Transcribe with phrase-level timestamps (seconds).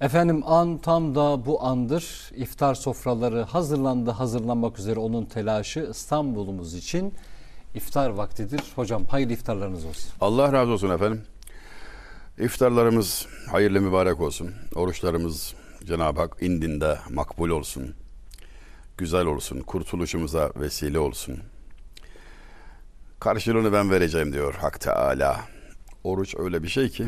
[0.00, 2.30] Efendim an tam da bu andır.
[2.36, 7.14] İftar sofraları hazırlandı, hazırlanmak üzere onun telaşı İstanbul'umuz için
[7.74, 8.62] iftar vaktidir.
[8.74, 10.12] Hocam hayırlı iftarlarınız olsun.
[10.20, 11.22] Allah razı olsun efendim.
[12.38, 14.50] İftarlarımız hayırlı mübarek olsun.
[14.74, 17.94] Oruçlarımız Cenab-ı Hak indinde makbul olsun.
[18.98, 19.60] Güzel olsun.
[19.60, 21.38] Kurtuluşumuza vesile olsun.
[23.20, 25.40] Karşılığını ben vereceğim diyor Hak Teala.
[26.04, 27.06] Oruç öyle bir şey ki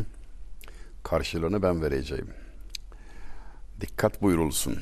[1.03, 2.42] karşılığını ben vereceğim.
[3.81, 4.79] Dikkat buyurulsun.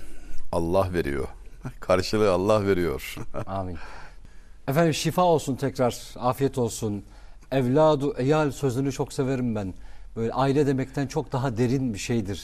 [0.52, 1.28] Allah veriyor.
[1.80, 3.16] Karşılığı Allah veriyor.
[3.48, 3.78] Amin.
[4.68, 7.04] Efendim şifa olsun tekrar, afiyet olsun.
[7.52, 9.74] Evladu eyal sözünü çok severim ben.
[10.16, 12.44] Böyle aile demekten çok daha derin bir şeydir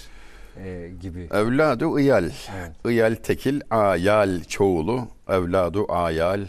[0.64, 1.28] e, gibi.
[1.32, 2.24] Evladu iyal.
[2.58, 2.72] Evet.
[2.90, 5.08] İyal tekil, ayal çoğulu.
[5.30, 6.48] Evladu ayal.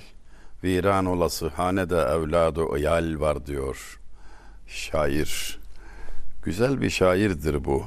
[0.65, 3.99] Viran olası hanede evladu iyal var diyor
[4.67, 5.59] şair.
[6.43, 7.85] Güzel bir şairdir bu.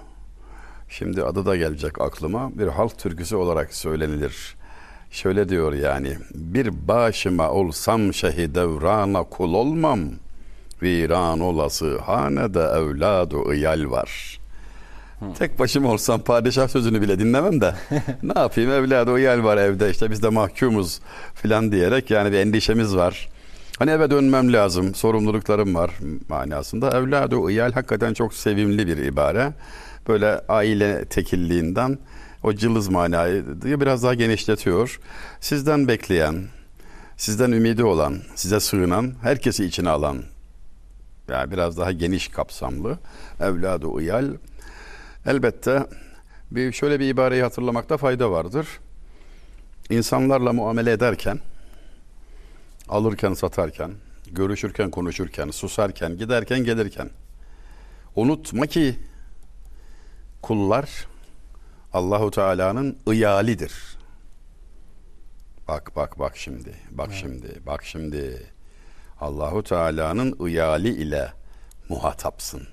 [0.92, 2.52] Şimdi adı da gelecek aklıma.
[2.58, 4.56] Bir halk türküsü olarak söylenilir.
[5.12, 6.18] Şöyle diyor yani.
[6.36, 10.00] Bir başıma olsam şehi devrana kul olmam.
[10.82, 14.40] Viran olası hanede evladu iyal var.
[15.40, 17.76] Tek başıma olsam padişah sözünü bile dinlemem de
[18.24, 21.00] ne yapayım evladı iyal var evde işte biz de mahkumuz
[21.36, 23.30] filan diyerek yani bir endişemiz var.
[23.80, 25.92] Hani eve dönmem lazım, sorumluluklarım var
[26.30, 26.98] manasında.
[26.98, 29.54] Evladı iyal hakikaten çok sevimli bir ibare.
[30.08, 31.98] Böyle aile tekilliğinden
[32.44, 35.00] o cılız manayı biraz daha genişletiyor.
[35.40, 36.46] Sizden bekleyen,
[37.18, 40.24] sizden ümidi olan, size sığınan, herkesi içine alan
[41.30, 43.00] yani biraz daha geniş kapsamlı
[43.40, 44.34] evladı iyal.
[45.26, 45.86] Elbette
[46.52, 48.68] bir şöyle bir ibareyi hatırlamakta fayda vardır.
[49.90, 51.40] İnsanlarla muamele ederken,
[52.90, 53.92] alırken satarken,
[54.32, 57.10] görüşürken konuşurken, susarken, giderken gelirken
[58.16, 58.96] unutma ki
[60.42, 61.08] kullar
[61.94, 63.98] Allahu Teala'nın ıyalidir.
[65.68, 66.76] Bak bak bak şimdi.
[66.92, 67.20] Bak evet.
[67.22, 67.62] şimdi.
[67.66, 68.52] Bak şimdi.
[69.22, 71.34] Allahu Teala'nın ıyali ile
[71.90, 72.68] muhatapsın.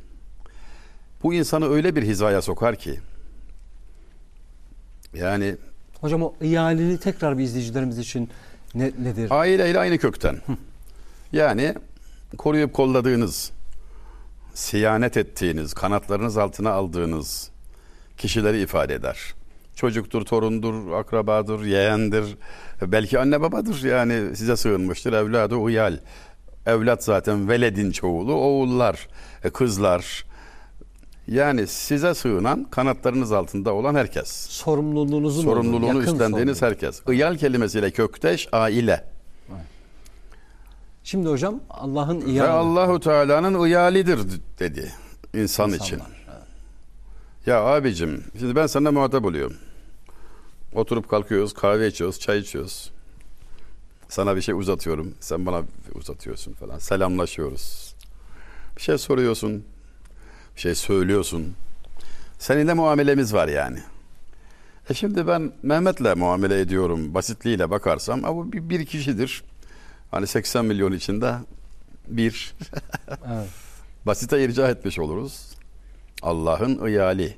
[1.22, 3.00] Bu insanı öyle bir hizaya sokar ki
[5.14, 5.56] yani
[6.00, 8.30] Hocam o iyalini tekrar bir izleyicilerimiz için
[8.74, 9.30] ne, nedir?
[9.30, 10.40] Aileyle aynı kökten.
[11.32, 11.74] yani
[12.38, 13.50] koruyup kolladığınız,
[14.54, 17.50] siyanet ettiğiniz, kanatlarınız altına aldığınız
[18.18, 19.34] kişileri ifade eder.
[19.74, 22.24] Çocuktur, torundur, akrabadır, yeğendir,
[22.82, 25.98] belki anne babadır yani size sığınmıştır evladı uyal.
[26.66, 29.08] Evlat zaten veledin çoğulu, oğullar,
[29.44, 30.24] e, kızlar,
[31.28, 34.28] yani size sığınan kanatlarınız altında olan herkes.
[34.48, 37.02] Sorumluluğunuzu Sorumluluğunu üstlendiğiniz herkes.
[37.12, 39.04] Iyal kelimesiyle kökteş aile.
[41.04, 42.48] Şimdi hocam Allah'ın iyali.
[42.48, 44.18] Ve Allahu Teala'nın iyalidir
[44.58, 44.92] dedi
[45.34, 46.17] insan İnsanlar, için.
[47.46, 49.56] Ya abicim şimdi ben sana muhatap oluyorum.
[50.74, 52.90] Oturup kalkıyoruz, kahve içiyoruz, çay içiyoruz.
[54.08, 55.62] Sana bir şey uzatıyorum, sen bana
[55.94, 56.78] uzatıyorsun falan.
[56.78, 57.94] Selamlaşıyoruz.
[58.76, 59.64] Bir şey soruyorsun,
[60.56, 61.54] bir şey söylüyorsun.
[62.38, 63.78] Seninle muamelemiz var yani.
[64.90, 69.42] E şimdi ben Mehmet'le muamele ediyorum basitliğiyle bakarsam ama bir, bir kişidir.
[70.10, 71.34] Hani 80 milyon içinde
[72.08, 72.54] bir.
[73.26, 73.48] Evet.
[74.06, 75.47] Basite irca etmiş oluruz.
[76.22, 77.36] Allah'ın ıyali.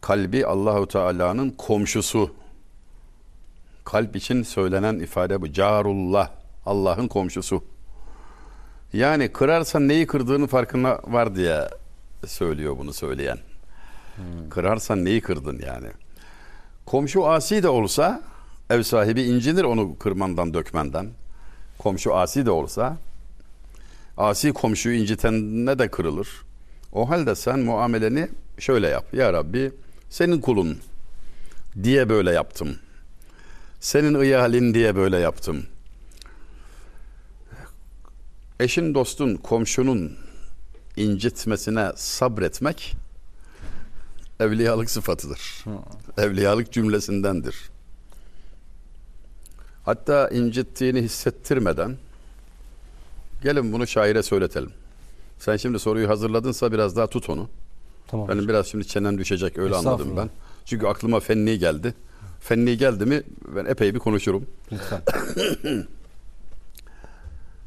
[0.00, 2.30] Kalbi Allahu Teala'nın komşusu.
[3.84, 5.52] Kalp için söylenen ifade bu.
[5.52, 6.30] Carullah.
[6.66, 7.64] Allah'ın komşusu.
[8.92, 11.68] Yani kırarsan neyi kırdığını farkına var diye
[12.26, 13.38] söylüyor bunu söyleyen.
[14.16, 14.50] Hmm.
[14.50, 15.88] Kırarsan neyi kırdın yani.
[16.86, 18.22] Komşu asi de olsa
[18.70, 21.08] ev sahibi incinir onu kırmandan dökmenden.
[21.78, 22.96] Komşu asi de olsa
[24.16, 26.28] asi komşuyu incitenine de kırılır.
[26.94, 28.28] O halde sen muameleni
[28.58, 29.14] şöyle yap.
[29.14, 29.72] Ya Rabbi
[30.10, 30.78] senin kulun
[31.82, 32.76] diye böyle yaptım.
[33.80, 35.66] Senin ıyalin diye böyle yaptım.
[38.60, 40.16] Eşin, dostun, komşunun
[40.96, 42.96] incitmesine sabretmek
[44.40, 45.64] evliyalık sıfatıdır.
[46.18, 47.56] Evliyalık cümlesindendir.
[49.84, 51.96] Hatta incittiğini hissettirmeden
[53.42, 54.72] gelin bunu şaire söyletelim.
[55.44, 57.48] Sen şimdi soruyu hazırladınsa biraz daha tut onu.
[58.06, 58.28] Tamam.
[58.28, 60.30] Benim biraz şimdi çenem düşecek öyle anladım ben.
[60.64, 61.94] Çünkü aklıma fenni geldi.
[62.40, 63.22] Fenni geldi mi
[63.56, 64.46] ben epey bir konuşurum.
[64.72, 65.02] Lütfen.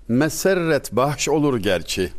[0.08, 2.12] Meserret bahş olur gerçi.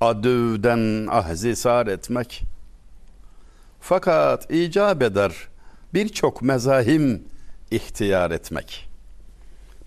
[0.00, 2.42] Adövden ahzi sar etmek.
[3.80, 5.32] Fakat icap eder
[5.94, 7.22] birçok mezahim
[7.70, 8.88] ihtiyar etmek.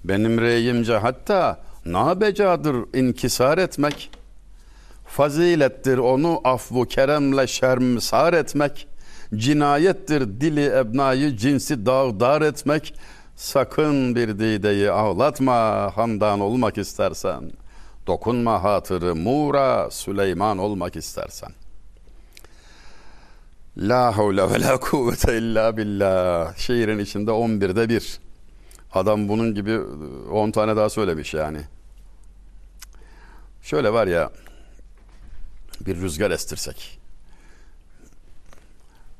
[0.04, 4.21] Benim reyimce hatta nabecadır inkisar etmek.
[5.12, 8.88] Fazilettir onu afvu keremle şermsar etmek.
[9.36, 12.94] Cinayettir dili ebnayı cinsi dağdar etmek.
[13.36, 17.52] Sakın bir dideyi ağlatma hamdan olmak istersen.
[18.08, 21.52] Dokunma hatırı Mura Süleyman olmak istersen.
[23.78, 26.56] La havle ve la kuvvete illa billah.
[26.58, 28.20] Şiirin içinde 11'de bir.
[28.94, 29.80] Adam bunun gibi
[30.32, 31.60] 10 tane daha söylemiş yani.
[33.62, 34.30] Şöyle var ya
[35.86, 37.00] bir rüzgar estirsek.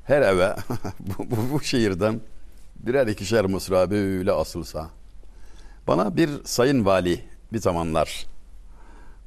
[0.04, 0.56] Her eve
[1.00, 2.20] bu, bu, bu şehirden
[2.76, 4.90] birer ikişer mısra böyle asılsa.
[5.86, 8.26] Bana bir sayın vali bir zamanlar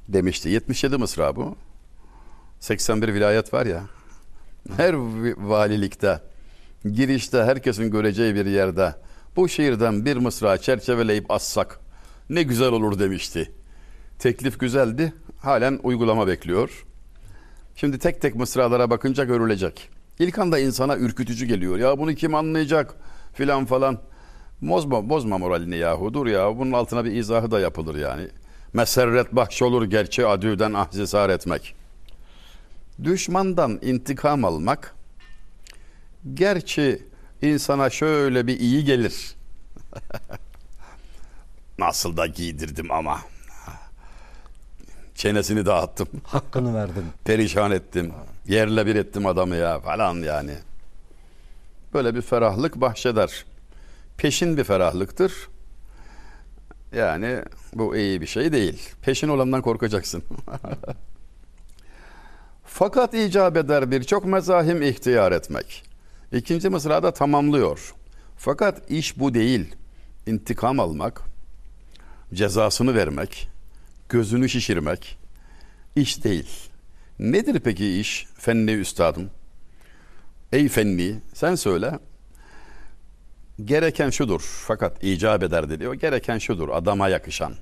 [0.08, 0.48] demişti.
[0.48, 1.56] 77 mısra bu.
[2.60, 3.82] 81 vilayet var ya.
[4.76, 4.94] Her
[5.36, 6.20] valilikte,
[6.92, 8.94] girişte herkesin göreceği bir yerde
[9.36, 11.80] bu şehirden bir mısra çerçeveleyip assak
[12.30, 13.52] ne güzel olur demişti.
[14.18, 15.12] Teklif güzeldi.
[15.38, 16.86] Halen uygulama bekliyor.
[17.76, 19.88] Şimdi tek tek mısralara bakınca görülecek.
[20.18, 21.78] İlk anda insana ürkütücü geliyor.
[21.78, 22.94] Ya bunu kim anlayacak
[23.34, 23.98] filan falan.
[24.62, 26.14] Bozma, bozma moralini yahu.
[26.14, 28.28] Dur ya bunun altına bir izahı da yapılır yani.
[28.72, 31.74] Meserret bahş olur gerçi adüden ahzisar etmek.
[33.04, 34.94] Düşmandan intikam almak
[36.34, 37.02] gerçi
[37.42, 39.34] insana şöyle bir iyi gelir.
[41.78, 43.20] Nasıl da giydirdim ama.
[45.16, 46.08] Çenesini dağıttım.
[46.24, 47.04] Hakkını verdim.
[47.24, 48.12] Perişan ettim.
[48.46, 50.54] Yerle bir ettim adamı ya falan yani.
[51.94, 53.44] Böyle bir ferahlık bahşeder.
[54.16, 55.32] Peşin bir ferahlıktır.
[56.96, 57.42] Yani
[57.74, 58.90] bu iyi bir şey değil.
[59.02, 60.22] Peşin olandan korkacaksın.
[62.64, 65.84] Fakat icap eder birçok mezahim ihtiyar etmek.
[66.32, 67.94] İkinci mısrada tamamlıyor.
[68.36, 69.74] Fakat iş bu değil.
[70.26, 71.22] İntikam almak,
[72.34, 73.48] cezasını vermek,
[74.08, 75.18] gözünü şişirmek
[75.96, 76.48] iş değil.
[77.18, 79.30] Nedir peki iş fenni üstadım?
[80.52, 81.98] Ey fenni sen söyle.
[83.64, 85.86] Gereken şudur fakat icap eder.
[85.86, 87.54] O gereken şudur adama yakışan.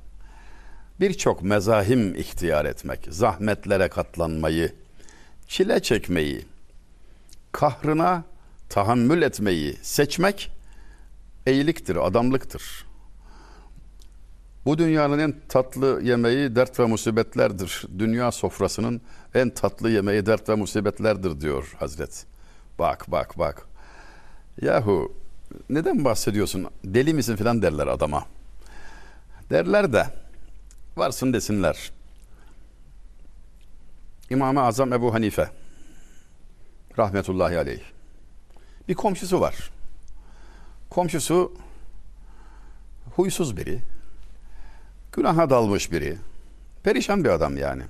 [1.01, 4.73] Birçok mezahim ihtiyar etmek, zahmetlere katlanmayı,
[5.49, 6.47] çile çekmeyi,
[7.53, 8.25] kahrına
[8.69, 10.51] tahammül etmeyi seçmek
[11.47, 12.87] eğiliktir, adamlıktır.
[14.65, 17.85] Bu dünyanın en tatlı yemeği dert ve musibetlerdir.
[17.99, 19.01] Dünya sofrasının
[19.35, 22.27] en tatlı yemeği dert ve musibetlerdir diyor Hazret.
[22.79, 23.67] Bak bak bak.
[24.63, 25.13] Yahu
[25.71, 26.67] neden bahsediyorsun?
[26.85, 28.25] Deli misin filan derler adama.
[29.51, 30.07] Derler de
[30.97, 31.93] varsın desinler.
[34.31, 35.51] İmam-ı Azam Ebu Hanife
[36.99, 37.83] rahmetullahi aleyh.
[38.89, 39.71] Bir komşusu var.
[40.91, 41.53] Komşusu
[43.17, 43.94] huysuz biri.
[45.17, 46.17] Günaha dalmış biri.
[46.83, 47.83] Perişan bir adam yani.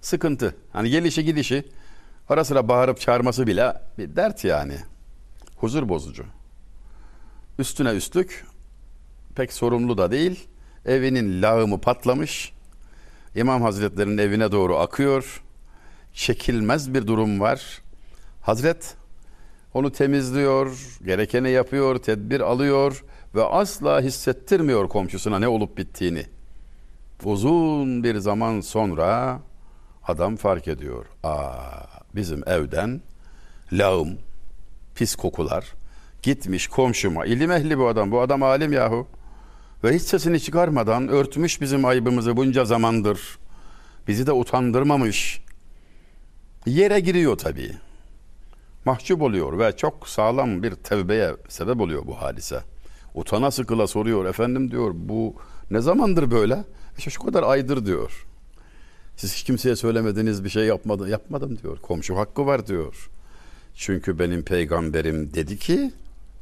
[0.00, 0.54] Sıkıntı.
[0.72, 1.64] Hani gelişi gidişi
[2.28, 4.76] ara sıra bağırıp çağırması bile bir dert yani.
[5.56, 6.24] Huzur bozucu.
[7.58, 8.46] Üstüne üstlük
[9.34, 10.48] pek sorumlu da değil.
[10.86, 12.52] Evinin lağımı patlamış.
[13.34, 15.42] İmam Hazretleri'nin evine doğru akıyor.
[16.12, 17.82] Çekilmez bir durum var.
[18.42, 18.94] Hazret
[19.74, 23.04] onu temizliyor, gerekeni yapıyor, tedbir alıyor
[23.34, 26.35] ve asla hissettirmiyor komşusuna ne olup bittiğini.
[27.24, 29.40] Uzun bir zaman sonra
[30.04, 31.06] adam fark ediyor.
[31.22, 31.50] Aa,
[32.14, 33.00] bizim evden
[33.72, 34.18] lağım,
[34.94, 35.74] pis kokular
[36.22, 37.26] gitmiş komşuma.
[37.26, 38.10] İlim ehli bu adam.
[38.10, 39.06] Bu adam alim yahu.
[39.84, 43.38] Ve hiç sesini çıkarmadan örtmüş bizim ayıbımızı bunca zamandır.
[44.08, 45.40] Bizi de utandırmamış.
[46.66, 47.72] Yere giriyor tabii.
[48.84, 52.60] Mahcup oluyor ve çok sağlam bir tevbeye sebep oluyor bu hadise.
[53.14, 54.24] Utana sıkıla soruyor.
[54.24, 55.34] Efendim diyor bu
[55.70, 56.64] ne zamandır böyle?
[56.98, 58.26] İşte şu kadar aydır diyor.
[59.16, 61.78] Siz hiç kimseye söylemediğiniz bir şey yapmadım, yapmadım diyor.
[61.78, 63.10] Komşu hakkı var diyor.
[63.74, 65.92] Çünkü benim peygamberim dedi ki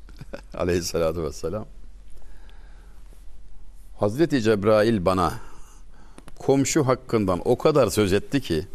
[0.54, 1.66] aleyhissalatü vesselam
[3.99, 5.32] Hazreti Cebrail bana
[6.38, 8.66] komşu hakkından o kadar söz etti ki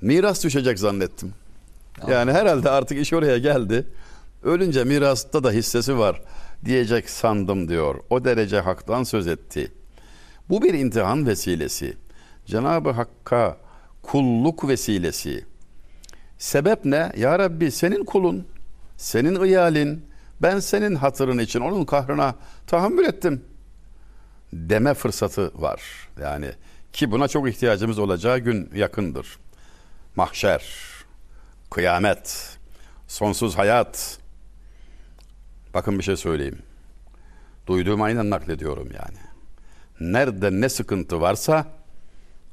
[0.00, 1.34] miras düşecek zannettim.
[2.08, 3.86] Yani herhalde artık iş oraya geldi.
[4.42, 6.22] Ölünce mirasta da hissesi var
[6.64, 7.94] diyecek sandım diyor.
[8.10, 9.72] O derece haktan söz etti.
[10.48, 11.96] Bu bir imtihan vesilesi.
[12.46, 13.56] Cenab-ı Hakk'a
[14.02, 15.44] kulluk vesilesi.
[16.38, 17.12] Sebep ne?
[17.16, 18.46] Ya Rabbi senin kulun,
[18.96, 20.06] senin ıyalin,
[20.42, 22.34] ben senin hatırın için onun kahrına
[22.66, 23.42] tahammül ettim
[24.52, 25.82] deme fırsatı var.
[26.20, 26.52] Yani
[26.92, 29.38] ki buna çok ihtiyacımız olacağı gün yakındır.
[30.16, 30.64] Mahşer,
[31.70, 32.58] kıyamet,
[33.08, 34.18] sonsuz hayat.
[35.74, 36.58] Bakın bir şey söyleyeyim.
[37.66, 39.35] Duyduğum aynen naklediyorum yani.
[40.00, 41.66] Nerede ne sıkıntı varsa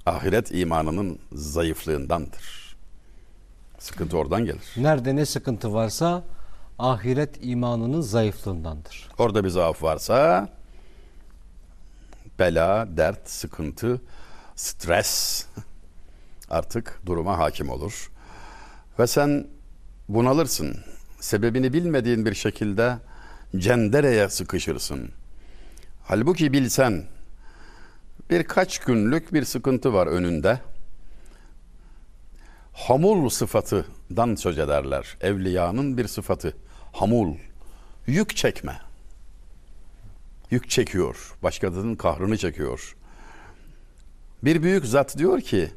[0.06, 2.76] ahiret imanının zayıflığındandır.
[3.80, 4.74] Sıkıntı oradan gelir.
[4.78, 6.24] Nerede ne sıkıntı varsa
[6.80, 9.10] ahiret imanının zayıflığındandır.
[9.18, 10.50] Orada bir zaaf varsa
[12.40, 14.02] bela, dert, sıkıntı,
[14.56, 15.46] stres
[16.50, 18.12] artık duruma hakim olur.
[19.00, 19.48] Ve sen
[20.10, 20.78] bunalırsın.
[21.20, 22.98] Sebebini bilmediğin bir şekilde
[23.58, 25.10] cendereye sıkışırsın.
[26.04, 27.04] Halbuki bilsen
[28.34, 30.60] birkaç günlük bir sıkıntı var önünde.
[32.74, 35.18] Hamul sıfatından söz ederler.
[35.22, 36.54] Evliyanın bir sıfatı.
[36.94, 37.36] Hamul.
[38.08, 38.80] Yük çekme.
[40.52, 41.36] Yük çekiyor.
[41.44, 42.96] Başkasının kahrını çekiyor.
[44.44, 45.72] Bir büyük zat diyor ki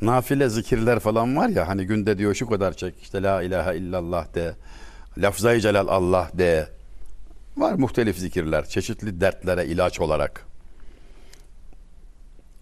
[0.00, 4.34] nafile zikirler falan var ya hani günde diyor şu kadar çek işte la ilahe illallah
[4.34, 4.54] de
[5.18, 6.68] lafzayı celal Allah de
[7.56, 10.47] var muhtelif zikirler çeşitli dertlere ilaç olarak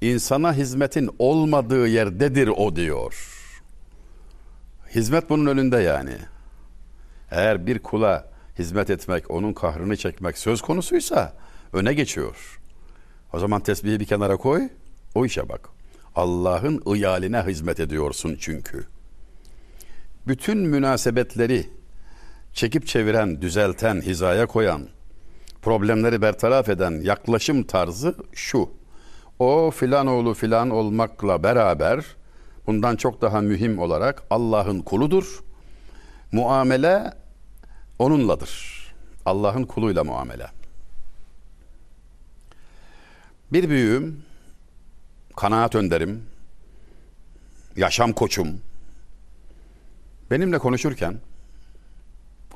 [0.00, 3.32] insana hizmetin olmadığı yerdedir o diyor
[4.94, 6.16] hizmet bunun önünde yani
[7.30, 11.32] eğer bir kula hizmet etmek onun kahrını çekmek söz konusuysa
[11.72, 12.60] öne geçiyor
[13.32, 14.68] o zaman tesbihi bir kenara koy
[15.14, 15.76] o işe bak
[16.16, 18.86] Allah'ın iyaline hizmet ediyorsun çünkü.
[20.26, 21.70] Bütün münasebetleri
[22.52, 24.88] çekip çeviren, düzelten, hizaya koyan,
[25.62, 28.70] problemleri bertaraf eden yaklaşım tarzı şu.
[29.38, 32.04] O filan oğlu filan olmakla beraber
[32.66, 35.40] bundan çok daha mühim olarak Allah'ın kuludur.
[36.32, 37.14] Muamele
[37.98, 38.76] onunladır.
[39.26, 40.46] Allah'ın kuluyla muamele.
[43.52, 44.22] Bir büyüğüm
[45.36, 46.22] kanaat önderim,
[47.76, 48.60] yaşam koçum.
[50.30, 51.14] Benimle konuşurken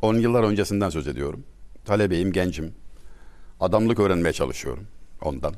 [0.03, 1.45] 10 yıllar öncesinden söz ediyorum.
[1.85, 2.75] Talebeyim, gencim.
[3.61, 4.87] Adamlık öğrenmeye çalışıyorum
[5.23, 5.55] ondan.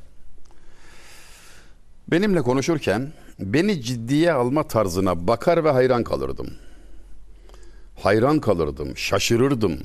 [2.12, 6.50] Benimle konuşurken beni ciddiye alma tarzına bakar ve hayran kalırdım.
[7.95, 9.78] Hayran kalırdım, şaşırırdım.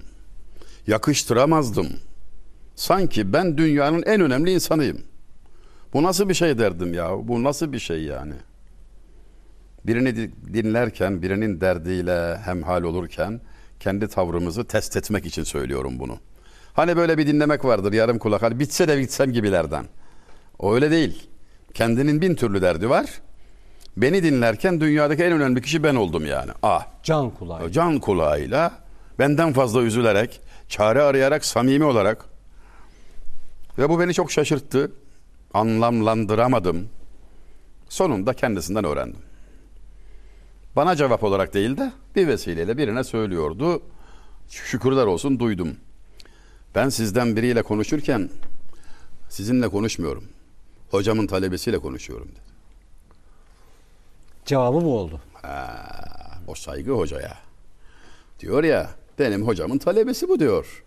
[0.88, 1.88] Yakıştıramazdım.
[2.76, 5.02] Sanki ben dünyanın en önemli insanıyım.
[5.94, 7.28] Bu nasıl bir şey derdim ya?
[7.28, 8.34] Bu nasıl bir şey yani?
[9.86, 10.16] Birini
[10.54, 13.42] dinlerken, birinin derdiyle hemhal olurken
[13.80, 16.18] kendi tavrımızı test etmek için söylüyorum bunu.
[16.74, 18.42] Hani böyle bir dinlemek vardır yarım kulak.
[18.42, 19.86] Hani bitse de bitsem gibilerden.
[20.60, 21.30] O öyle değil.
[21.78, 23.06] Kendinin bin türlü derdi var.
[23.98, 26.52] Beni dinlerken dünyadaki en önemli kişi ben oldum yani.
[26.64, 26.86] Ah.
[27.04, 27.72] Can kulağı.
[27.72, 28.72] Can kulağıyla
[29.20, 32.26] benden fazla üzülerek, çare arayarak, samimi olarak
[33.78, 34.92] ve bu beni çok şaşırttı
[35.54, 36.90] anlamlandıramadım.
[37.90, 39.22] Sonunda kendisinden öğrendim.
[40.76, 43.82] Bana cevap olarak değil de bir vesileyle birine söylüyordu.
[44.50, 45.76] Şükürler olsun duydum.
[46.76, 48.30] Ben sizden biriyle konuşurken
[49.30, 50.24] sizinle konuşmuyorum.
[50.92, 52.40] Hocamın talebesiyle konuşuyorum dedi.
[54.46, 55.22] Cevabı mı oldu?
[55.34, 57.38] Ha, o saygı hocaya.
[58.40, 58.90] Diyor ya
[59.20, 60.84] benim hocamın talebesi bu diyor.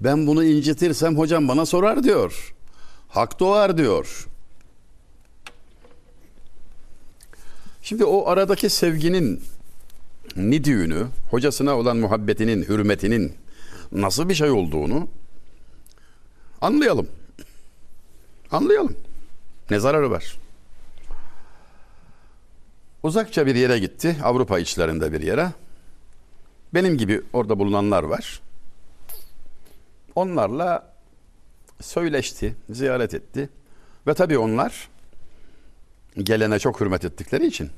[0.00, 2.54] Ben bunu incitirsem hocam bana sorar diyor.
[3.08, 4.26] Hak doğar diyor.
[7.82, 9.42] Şimdi o aradaki sevginin
[10.36, 13.32] nidüğünü, hocasına olan muhabbetinin, hürmetinin
[13.92, 15.08] nasıl bir şey olduğunu
[16.60, 17.08] anlayalım.
[18.52, 18.96] Anlayalım.
[19.70, 20.38] Ne zararı var?
[23.02, 24.16] Uzakça bir yere gitti.
[24.22, 25.52] Avrupa içlerinde bir yere.
[26.74, 28.40] Benim gibi orada bulunanlar var.
[30.14, 30.92] Onlarla
[31.80, 33.48] söyleşti, ziyaret etti.
[34.06, 34.88] Ve tabii onlar
[36.18, 37.70] gelene çok hürmet ettikleri için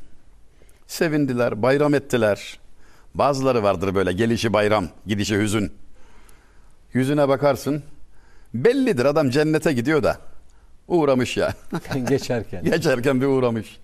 [0.87, 2.59] sevindiler, bayram ettiler.
[3.15, 5.73] Bazıları vardır böyle gelişi bayram, gidişi hüzün.
[6.93, 7.83] Yüzüne bakarsın
[8.55, 10.32] bellidir adam cennete gidiyor da
[10.89, 11.55] uğramış ya.
[12.09, 12.65] Geçerken.
[12.65, 13.79] Geçerken bir uğramış.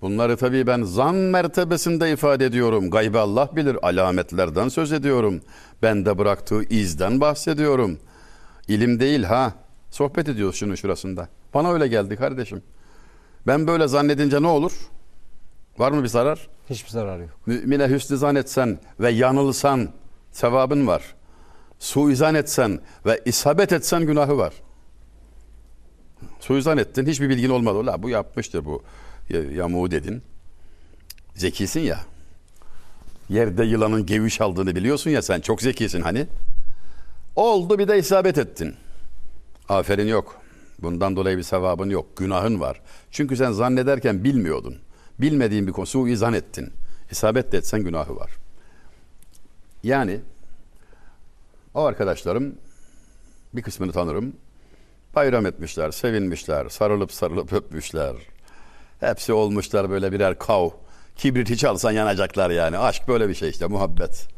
[0.00, 2.90] Bunları tabii ben zan mertebesinde ifade ediyorum.
[2.90, 3.76] Gaybı Allah bilir.
[3.82, 5.40] Alametlerden söz ediyorum.
[5.82, 7.98] Bende bıraktığı izden bahsediyorum.
[8.68, 9.52] İlim değil ha.
[9.90, 11.28] Sohbet ediyoruz şunun şurasında.
[11.54, 12.62] Bana öyle geldi kardeşim.
[13.46, 14.72] Ben böyle zannedince ne olur?
[15.78, 16.48] Var mı bir zarar?
[16.70, 17.30] Hiçbir zarar yok.
[17.46, 19.88] Mümine hüsnü zannetsen ve yanılsan
[20.32, 21.14] sevabın var.
[21.78, 24.52] Suizan etsen ve isabet etsen günahı var.
[26.48, 27.86] Suizan ettin hiçbir bilgin olmadı.
[27.86, 28.82] La bu yapmıştır bu
[29.54, 30.22] yamuğu dedin.
[31.34, 32.00] Zekisin ya.
[33.28, 36.26] Yerde yılanın geviş aldığını biliyorsun ya sen çok zekisin hani.
[37.36, 38.74] Oldu bir de isabet ettin.
[39.68, 40.40] Aferin yok.
[40.78, 42.16] Bundan dolayı bir sevabın yok.
[42.16, 42.80] Günahın var.
[43.10, 44.76] Çünkü sen zannederken bilmiyordun.
[45.18, 46.72] Bilmediğin bir konu suizan ettin.
[47.10, 48.30] İsabet de etsen günahı var.
[49.82, 50.20] Yani
[51.74, 52.54] o arkadaşlarım
[53.54, 54.32] bir kısmını tanırım.
[55.18, 58.16] Bayram etmişler, sevinmişler, sarılıp sarılıp öpmüşler.
[59.00, 60.70] Hepsi olmuşlar böyle birer kav.
[61.16, 62.78] Kibriti çalsan yanacaklar yani.
[62.78, 64.28] Aşk böyle bir şey işte muhabbet.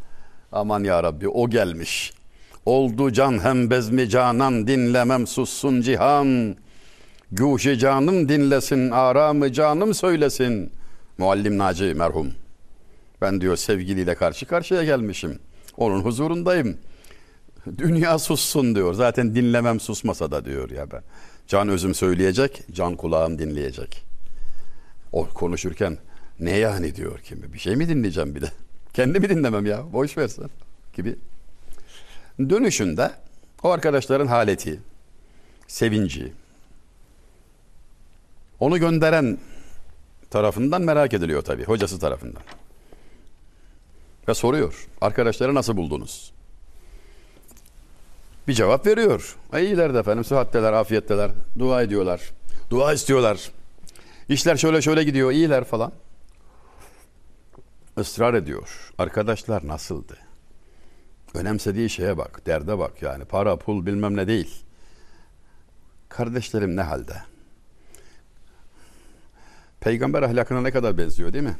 [0.53, 2.13] Aman ya Rabbi o gelmiş.
[2.67, 6.57] Oldu can hem bezmi canan dinlemem sussun cihan.
[7.33, 10.73] Guşi canım dinlesin aramı canım söylesin.
[11.19, 12.33] Muallim Naci merhum.
[13.21, 15.39] Ben diyor sevgiliyle karşı karşıya gelmişim.
[15.77, 16.79] Onun huzurundayım.
[17.79, 18.95] Dünya sussun diyor.
[18.95, 21.03] Zaten dinlemem susmasa da diyor ya ben.
[21.49, 24.03] Can özüm söyleyecek, can kulağım dinleyecek.
[25.13, 25.99] O konuşurken
[26.41, 27.53] ne yani diyor kimi?
[27.53, 28.51] Bir şey mi dinleyeceğim bir de?
[28.93, 29.93] Kendimi dinlemem ya.
[29.93, 30.51] Boş versen
[30.95, 31.17] gibi.
[32.39, 33.11] Dönüşünde
[33.63, 34.81] o arkadaşların haleti,
[35.69, 36.33] sevinci,
[38.61, 39.39] onu gönderen
[40.31, 41.65] tarafından merak ediliyor tabii.
[41.65, 42.43] Hocası tarafından.
[44.29, 44.89] Ve soruyor.
[45.01, 46.33] Arkadaşları nasıl buldunuz?
[48.51, 49.37] Bir cevap veriyor.
[49.53, 50.25] E iyiler de efendim.
[50.25, 51.31] Sıhhatteler, afiyetteler.
[51.59, 52.21] Dua ediyorlar.
[52.71, 53.51] Dua istiyorlar.
[54.29, 55.31] İşler şöyle şöyle gidiyor.
[55.31, 55.93] iyiler falan.
[58.01, 58.93] Israr ediyor.
[58.99, 60.17] Arkadaşlar nasıldı?
[61.35, 62.47] Önemsediği şeye bak.
[62.47, 63.25] Derde bak yani.
[63.25, 64.63] Para, pul bilmem ne değil.
[66.09, 67.17] Kardeşlerim ne halde?
[69.81, 71.57] Peygamber ahlakına ne kadar benziyor değil mi?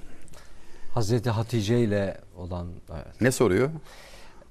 [0.95, 3.21] Hazreti Hatice ile olan evet.
[3.21, 3.71] Ne soruyor?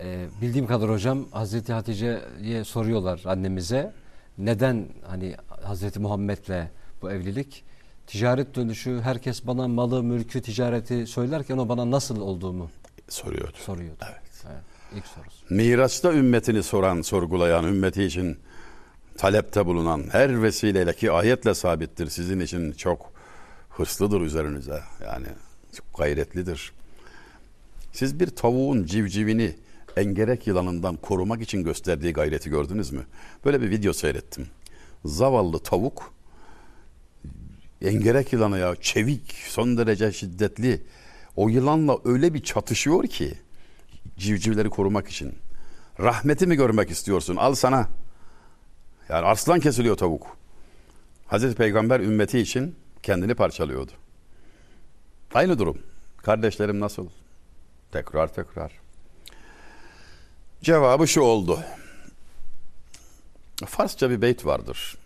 [0.01, 3.93] Ee, bildiğim kadar hocam Hazreti Hatice'ye soruyorlar annemize
[4.37, 6.67] neden hani Hazreti Muhammed'le
[7.01, 7.63] bu evlilik
[8.07, 12.69] ticaret dönüşü herkes bana malı mülkü ticareti söylerken o bana nasıl olduğumu
[13.09, 13.57] soruyordu.
[13.65, 14.05] Soruyordu.
[14.09, 14.45] Evet.
[14.45, 14.63] evet
[14.95, 15.55] ilk sorusu.
[15.55, 18.37] Miraç'ta ümmetini soran, sorgulayan, ümmeti için
[19.17, 23.11] talepte bulunan her vesileyle ki ayetle sabittir sizin için çok
[23.69, 24.79] hırslıdır üzerinize.
[25.05, 25.27] Yani
[25.75, 26.71] çok gayretlidir.
[27.93, 29.55] Siz bir tavuğun civcivini
[29.99, 33.05] engerek yılanından korumak için gösterdiği gayreti gördünüz mü?
[33.45, 34.47] Böyle bir video seyrettim.
[35.05, 36.13] Zavallı tavuk
[37.81, 40.81] engerek yılanı ya çevik, son derece şiddetli.
[41.35, 43.33] O yılanla öyle bir çatışıyor ki
[44.17, 45.35] civcivleri korumak için.
[45.99, 47.35] Rahmeti mi görmek istiyorsun?
[47.35, 47.87] Al sana.
[49.09, 50.37] Yani arslan kesiliyor tavuk.
[51.27, 53.91] Hazreti Peygamber ümmeti için kendini parçalıyordu.
[55.33, 55.77] Aynı durum.
[56.17, 57.07] Kardeşlerim nasıl?
[57.91, 58.71] Tekrar tekrar.
[60.61, 61.59] Cevabı şu oldu.
[63.65, 64.97] Farsça bir beyt vardır.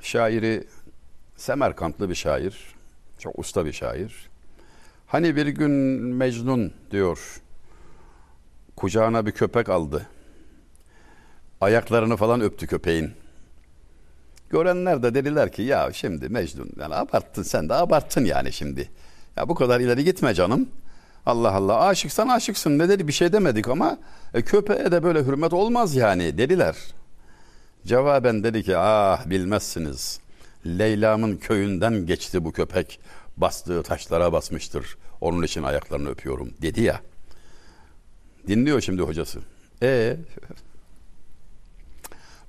[0.00, 0.64] Şairi
[1.36, 2.74] Semerkantlı bir şair.
[3.18, 4.28] Çok usta bir şair.
[5.06, 5.70] Hani bir gün
[6.14, 7.40] Mecnun diyor.
[8.76, 10.06] Kucağına bir köpek aldı.
[11.60, 13.12] Ayaklarını falan öptü köpeğin.
[14.50, 18.90] Görenler de dediler ki ya şimdi Mecnun yani abarttın sen de abarttın yani şimdi.
[19.36, 20.68] Ya bu kadar ileri gitme canım.
[21.26, 23.98] Allah Allah aşıksan aşıksın ne dedi bir şey demedik ama
[24.34, 26.76] e, köpeğe de böyle hürmet olmaz yani dediler.
[27.86, 30.20] Cevaben dedi ki ah bilmezsiniz.
[30.66, 33.00] Leyla'mın köyünden geçti bu köpek.
[33.36, 34.96] Bastığı taşlara basmıştır.
[35.20, 37.00] Onun için ayaklarını öpüyorum dedi ya.
[38.46, 39.40] Dinliyor şimdi hocası.
[39.82, 40.16] E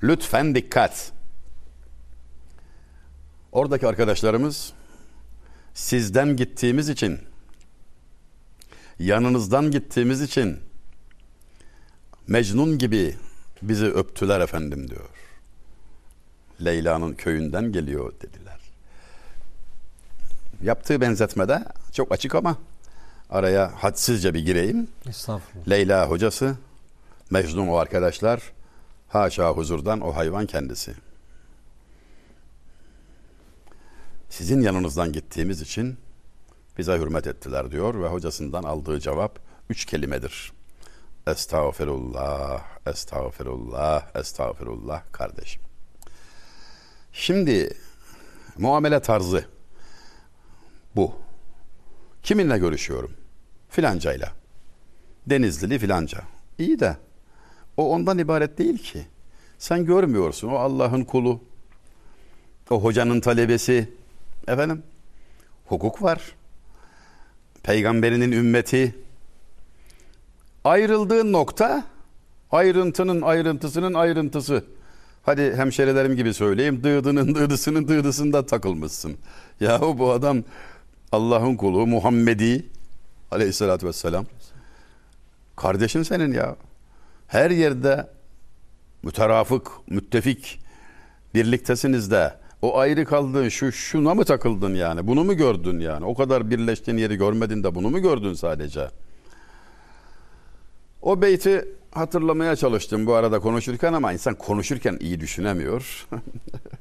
[0.04, 1.12] Lütfen dikkat.
[3.52, 4.74] Oradaki arkadaşlarımız
[5.74, 7.20] sizden gittiğimiz için
[9.00, 10.60] yanınızdan gittiğimiz için
[12.28, 13.16] Mecnun gibi
[13.62, 15.10] bizi öptüler efendim diyor.
[16.66, 18.60] Leyla'nın köyünden geliyor dediler.
[20.64, 22.58] Yaptığı benzetmede çok açık ama
[23.30, 24.88] araya hadsizce bir gireyim.
[25.10, 25.70] Estağfurullah.
[25.70, 26.56] Leyla hocası,
[27.30, 28.42] Mecnun o arkadaşlar,
[29.08, 30.94] haşa huzurdan o hayvan kendisi.
[34.30, 35.98] Sizin yanınızdan gittiğimiz için
[36.78, 40.52] bize hürmet ettiler diyor ve hocasından aldığı cevap üç kelimedir.
[41.28, 45.62] Estağfirullah, estağfirullah, estağfirullah kardeşim.
[47.14, 47.78] Şimdi
[48.58, 49.46] muamele tarzı
[50.96, 51.14] bu.
[52.24, 53.12] Kiminle görüşüyorum?
[53.70, 54.32] Filancayla.
[55.28, 56.22] Denizlili filanca.
[56.58, 56.98] İyi de
[57.78, 59.08] o ondan ibaret değil ki.
[59.58, 60.48] Sen görmüyorsun.
[60.48, 61.42] O Allah'ın kulu.
[62.70, 63.94] O hocanın talebesi.
[64.48, 64.84] Efendim?
[65.66, 66.37] Hukuk var.
[67.68, 68.96] Peygamberinin ümmeti.
[70.64, 71.84] Ayrıldığın nokta
[72.52, 74.64] ayrıntının ayrıntısının ayrıntısı.
[75.24, 76.84] Hadi hemşerilerim gibi söyleyeyim.
[76.84, 79.18] Dıydının dıydısının dıydısında takılmışsın.
[79.60, 80.44] Yahu bu adam
[81.12, 82.66] Allah'ın kulu Muhammedi
[83.32, 84.26] aleyhissalatü vesselam.
[85.56, 86.56] Kardeşin senin ya.
[87.28, 88.08] Her yerde
[89.04, 90.60] müterafık, müttefik
[91.34, 92.34] birliktesiniz de
[92.68, 95.08] o ayrı kaldığın şu şuna mı takıldın yani?
[95.08, 96.06] Bunu mu gördün yani?
[96.06, 98.88] O kadar birleştiğin yeri görmedin de bunu mu gördün sadece?
[101.02, 106.08] O beyti hatırlamaya çalıştım bu arada konuşurken ama insan konuşurken iyi düşünemiyor.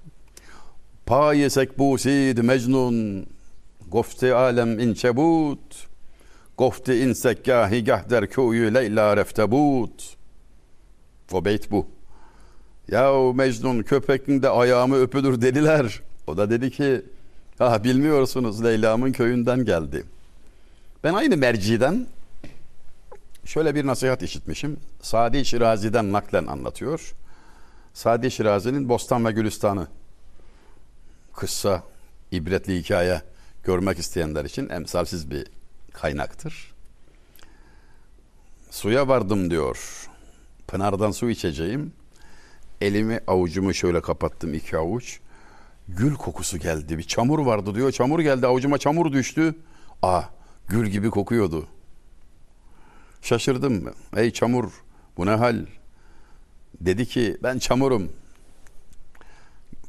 [1.07, 3.27] Paye sekbusid mecnun
[3.89, 5.87] Gofte alem inçebut.
[6.59, 10.17] Gofte insekkahi gah der köyü leyla reftebut.
[11.33, 11.96] O beyt bu.
[12.89, 16.01] Ya Mecnun köpekin de ayağımı öpülür dediler.
[16.27, 17.03] O da dedi ki
[17.61, 20.05] ah bilmiyorsunuz Leyla'mın köyünden geldi.
[21.05, 22.07] Ben aynı merciden
[23.45, 24.77] şöyle bir nasihat işitmişim.
[25.03, 27.15] Sadi Şirazi'den naklen anlatıyor.
[27.95, 29.87] Sadi Şirazi'nin Bostan ve Gülistan'ı
[31.35, 31.83] kıssa,
[32.31, 33.23] ibretli hikaye
[33.65, 35.47] görmek isteyenler için emsalsiz bir
[35.93, 36.75] kaynaktır.
[38.71, 40.09] Suya vardım diyor.
[40.67, 41.93] Pınardan su içeceğim.
[42.81, 45.21] Elimi avucumu şöyle kapattım iki avuç.
[45.89, 46.99] Gül kokusu geldi.
[46.99, 47.93] Bir çamur vardı diyor.
[47.93, 49.55] Çamur geldi avucuma çamur düştü.
[50.03, 50.23] Aa
[50.69, 51.67] gül gibi kokuyordu.
[53.23, 53.95] Şaşırdım.
[54.17, 54.73] Ey çamur
[55.17, 55.67] bu ne hal?
[56.81, 58.13] Dedi ki ben çamurum.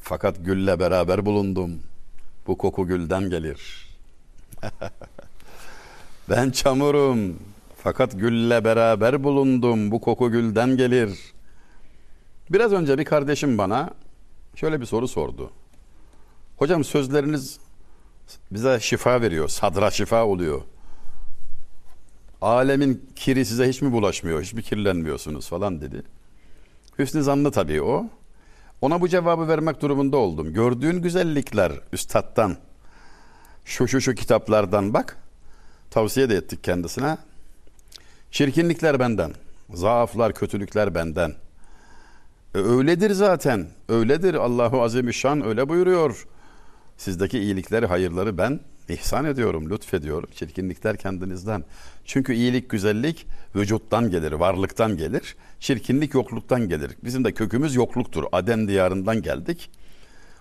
[0.01, 1.79] Fakat gülle beraber bulundum.
[2.47, 3.87] Bu koku gülden gelir.
[6.29, 7.35] ben çamurum.
[7.83, 9.91] Fakat gülle beraber bulundum.
[9.91, 11.33] Bu koku gülden gelir.
[12.51, 13.89] Biraz önce bir kardeşim bana
[14.55, 15.51] şöyle bir soru sordu.
[16.57, 17.59] Hocam sözleriniz
[18.51, 19.47] bize şifa veriyor.
[19.47, 20.61] Sadra şifa oluyor.
[22.41, 24.41] Alemin kiri size hiç mi bulaşmıyor?
[24.41, 26.03] Hiç mi kirlenmiyorsunuz falan dedi.
[26.99, 28.05] Hüsnü zanlı tabii o.
[28.81, 30.53] Ona bu cevabı vermek durumunda oldum.
[30.53, 32.57] Gördüğün güzellikler üstattan,
[33.65, 35.17] şu şu şu kitaplardan bak.
[35.89, 37.17] Tavsiye de ettik kendisine.
[38.31, 39.33] Çirkinlikler benden,
[39.73, 41.35] zaaflar, kötülükler benden.
[42.57, 43.67] E, öyledir zaten.
[43.89, 44.33] Öyledir.
[44.33, 46.27] Allahu Azimüşşan öyle buyuruyor.
[46.97, 50.29] Sizdeki iyilikleri, hayırları ben ihsan ediyorum, lütfediyorum.
[50.35, 51.63] Çirkinlikler kendinizden.
[52.05, 55.35] Çünkü iyilik, güzellik vücuttan gelir, varlıktan gelir.
[55.59, 56.97] Çirkinlik yokluktan gelir.
[57.03, 58.23] Bizim de kökümüz yokluktur.
[58.31, 59.69] Adem diyarından geldik.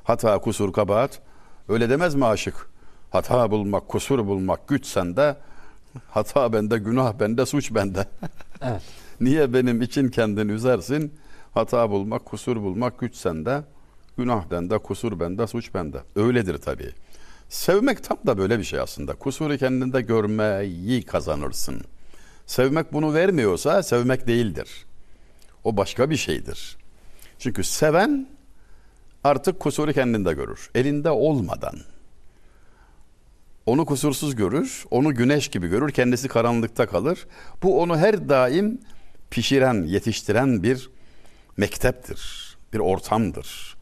[0.05, 1.23] Hata, kusur, kabahat.
[1.69, 2.71] Öyle demez mi aşık?
[3.11, 5.37] Hata bulmak, kusur bulmak güç sende.
[6.11, 8.07] Hata bende, günah bende, suç bende.
[8.63, 8.83] Evet.
[9.21, 11.13] Niye benim için kendini üzersin?
[11.57, 13.63] Hata bulmak, kusur bulmak güç sende.
[14.19, 15.99] Günah bende, kusur bende, suç bende.
[16.17, 16.93] Öyledir tabii.
[17.49, 19.15] Sevmek tam da böyle bir şey aslında.
[19.15, 21.81] Kusuru kendinde görmeyi kazanırsın.
[22.47, 24.87] Sevmek bunu vermiyorsa sevmek değildir.
[25.65, 26.77] O başka bir şeydir.
[27.39, 28.29] Çünkü seven
[29.25, 30.71] artık kusuru kendinde görür.
[30.75, 31.75] Elinde olmadan.
[33.67, 37.27] Onu kusursuz görür, onu güneş gibi görür, kendisi karanlıkta kalır.
[37.63, 38.81] Bu onu her daim
[39.31, 40.96] pişiren, yetiştiren bir
[41.57, 43.77] mekteptir, bir ortamdır.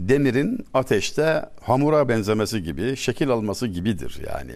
[0.00, 4.52] Demirin ateşte hamura benzemesi gibi, şekil alması gibidir yani.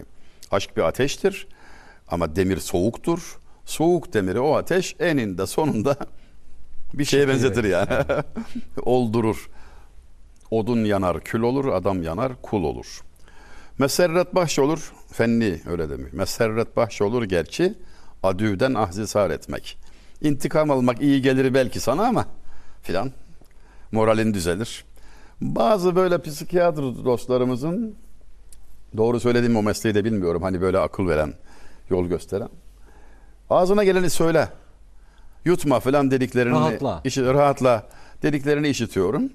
[0.51, 1.47] Aşk bir ateştir
[2.07, 3.39] ama demir soğuktur.
[3.65, 5.97] Soğuk demiri o ateş eninde sonunda
[6.93, 8.05] bir şeye benzetir yani.
[8.81, 9.49] Oldurur.
[10.51, 13.01] Odun yanar, kül olur, adam yanar, kul olur.
[13.77, 16.13] Meserret bahş olur, fenni öyle demiş.
[16.13, 17.73] Meserret bahş olur gerçi,
[18.23, 19.77] adüden ahzisar etmek.
[20.21, 22.25] İntikam almak iyi gelir belki sana ama
[22.85, 23.11] filan
[23.91, 24.85] moralin düzelir.
[25.41, 27.95] Bazı böyle psikiyatr dostlarımızın
[28.97, 30.41] doğru söylediğim o mesleği de bilmiyorum.
[30.43, 31.33] Hani böyle akıl veren,
[31.89, 32.49] yol gösteren.
[33.49, 34.49] Ağzına geleni söyle.
[35.45, 37.01] Yutma falan dediklerini Rahatla.
[37.03, 37.87] işi, rahatla
[38.23, 39.29] dediklerini işitiyorum.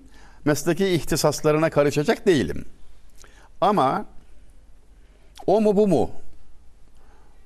[0.45, 2.65] Mesleki ihtisaslarına karışacak değilim.
[3.61, 4.05] Ama
[5.47, 6.11] o mu bu mu?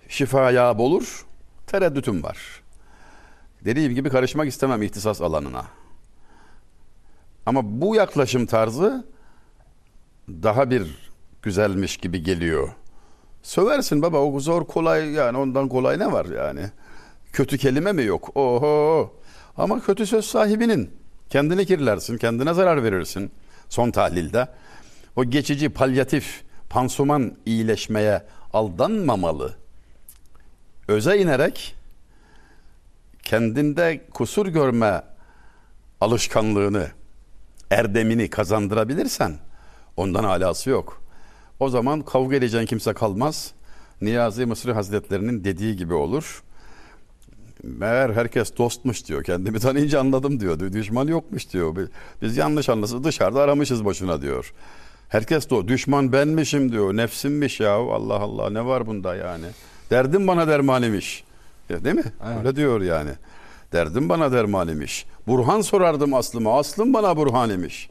[0.08, 1.26] Şifaya olur.
[1.66, 2.38] Tereddütüm var.
[3.64, 5.64] Dediğim gibi karışmak istemem ihtisas alanına.
[7.46, 9.04] Ama bu yaklaşım tarzı
[10.28, 11.10] daha bir
[11.42, 12.68] güzelmiş gibi geliyor.
[13.42, 16.70] Söversin baba o zor kolay yani ondan kolay ne var yani?
[17.32, 18.36] Kötü kelime mi yok?
[18.36, 19.14] Oho.
[19.56, 20.90] Ama kötü söz sahibinin.
[21.30, 23.30] Kendini kirlersin, kendine zarar verirsin
[23.68, 24.48] son tahlilde.
[25.16, 29.54] O geçici palyatif pansuman iyileşmeye aldanmamalı.
[30.88, 31.74] Öze inerek
[33.22, 35.02] kendinde kusur görme
[36.00, 36.88] alışkanlığını,
[37.74, 39.32] erdemini kazandırabilirsen
[39.96, 41.02] ondan alası yok.
[41.60, 43.52] O zaman kavga edeceğin kimse kalmaz.
[44.00, 46.42] Niyazi Mısri Hazretlerinin dediği gibi olur.
[47.62, 49.24] Meğer herkes dostmuş diyor.
[49.24, 50.58] Kendimi tanıyınca anladım diyor.
[50.58, 51.88] Düşman yokmuş diyor.
[52.22, 54.52] Biz yanlış anlasın dışarıda aramışız boşuna diyor.
[55.08, 55.68] Herkes de.
[55.68, 56.96] Düşman benmişim diyor.
[56.96, 57.72] Nefsimmiş ya.
[57.72, 59.46] Allah Allah ne var bunda yani.
[59.90, 61.24] Derdim bana derman imiş.
[61.68, 62.12] Ya, değil mi?
[62.26, 62.38] Evet.
[62.38, 63.10] Öyle diyor yani.
[63.74, 65.06] Derdim bana derman imiş.
[65.26, 66.58] Burhan sorardım aslıma.
[66.58, 67.88] Aslım bana burhan imiş.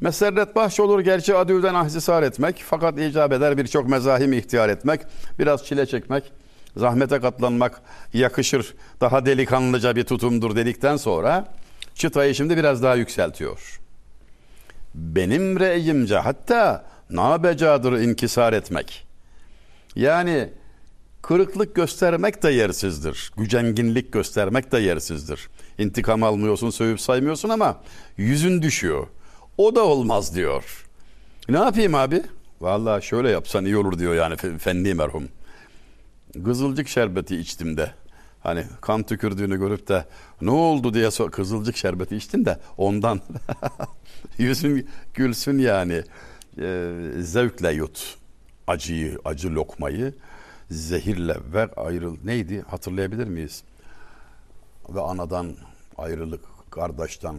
[0.00, 2.64] Meserret bahş olur gerçi adüvden ahzisar etmek.
[2.66, 5.00] Fakat icap eder birçok mezahim ihtiyar etmek.
[5.38, 6.32] Biraz çile çekmek.
[6.76, 7.80] Zahmete katlanmak
[8.12, 8.74] yakışır.
[9.00, 11.48] Daha delikanlıca bir tutumdur dedikten sonra
[11.94, 13.80] çıtayı şimdi biraz daha yükseltiyor.
[14.94, 19.06] Benim reyimce hatta nabecadır inkisar etmek.
[19.96, 20.48] Yani
[21.22, 23.32] kırıklık göstermek de yersizdir.
[23.36, 25.48] Gücenginlik göstermek de yersizdir.
[25.78, 27.82] İntikam almıyorsun, sövüp saymıyorsun ama
[28.16, 29.06] yüzün düşüyor.
[29.58, 30.86] O da olmaz diyor.
[31.48, 32.22] Ne yapayım abi?
[32.60, 35.28] Vallahi şöyle yapsan iyi olur diyor yani fe- Fendi merhum.
[36.44, 37.90] Kızılcık şerbeti içtim de.
[38.42, 40.04] Hani kan tükürdüğünü görüp de
[40.40, 41.30] ne oldu diye sor.
[41.30, 43.20] Kızılcık şerbeti içtim de ondan.
[44.38, 46.02] Yüzün gülsün yani.
[46.60, 48.16] Ee, zevkle yut.
[48.66, 50.14] Acıyı, acı lokmayı
[50.70, 52.16] zehirle ver ayrıl.
[52.24, 53.62] Neydi hatırlayabilir miyiz?
[54.88, 55.56] Ve anadan
[55.96, 57.38] ayrılık, kardeşten,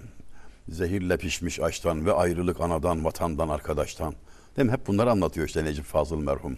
[0.70, 4.13] zehirle pişmiş açtan ve ayrılık anadan, vatandan, arkadaştan.
[4.58, 4.72] Değil mi?
[4.72, 6.58] Hep bunları anlatıyor işte Necip Fazıl merhum.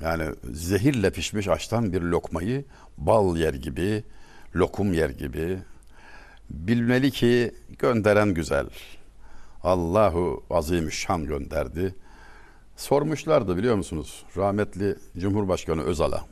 [0.00, 2.64] Yani zehirle pişmiş açtan bir lokmayı
[2.98, 4.04] bal yer gibi,
[4.54, 5.58] lokum yer gibi
[6.50, 8.66] bilmeli ki gönderen güzel.
[9.62, 11.94] Allahu Azimüşşan gönderdi.
[12.76, 14.24] Sormuşlardı biliyor musunuz?
[14.36, 16.24] Rahmetli Cumhurbaşkanı Özal'a.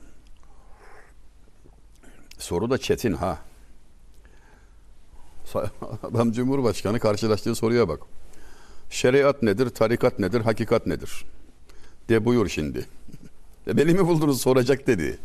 [2.38, 3.38] Soru da çetin ha.
[6.02, 8.00] Adam Cumhurbaşkanı karşılaştığı soruya bak.
[8.90, 11.24] Şeriat nedir, tarikat nedir, hakikat nedir?
[12.08, 12.86] De buyur şimdi.
[13.66, 15.18] E beni mi buldunuz soracak dedi.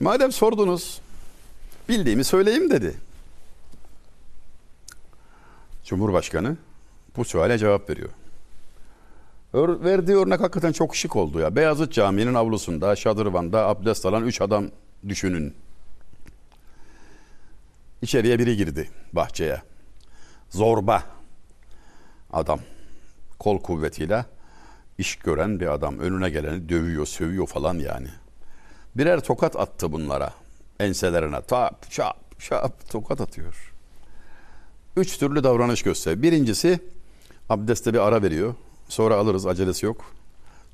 [0.00, 1.00] Madem sordunuz,
[1.88, 2.94] bildiğimi söyleyeyim dedi.
[5.84, 6.56] Cumhurbaşkanı
[7.16, 8.08] bu suale cevap veriyor.
[9.54, 11.56] Verdiği örnek hakikaten çok şık oldu ya.
[11.56, 14.70] Beyazıt Camii'nin avlusunda, şadırvanda abdest alan üç adam
[15.08, 15.54] düşünün.
[18.02, 19.62] İçeriye biri girdi bahçeye.
[20.50, 21.02] Zorba
[22.32, 22.60] adam.
[23.38, 24.24] Kol kuvvetiyle
[24.98, 25.98] iş gören bir adam.
[25.98, 28.08] Önüne geleni dövüyor, sövüyor falan yani.
[28.94, 30.32] Birer tokat attı bunlara.
[30.80, 33.72] Enselerine tap, çap, çap tokat atıyor.
[34.96, 36.22] Üç türlü davranış gösteriyor.
[36.22, 36.80] Birincisi
[37.48, 38.54] abdeste bir ara veriyor.
[38.92, 40.04] Sonra alırız acelesi yok.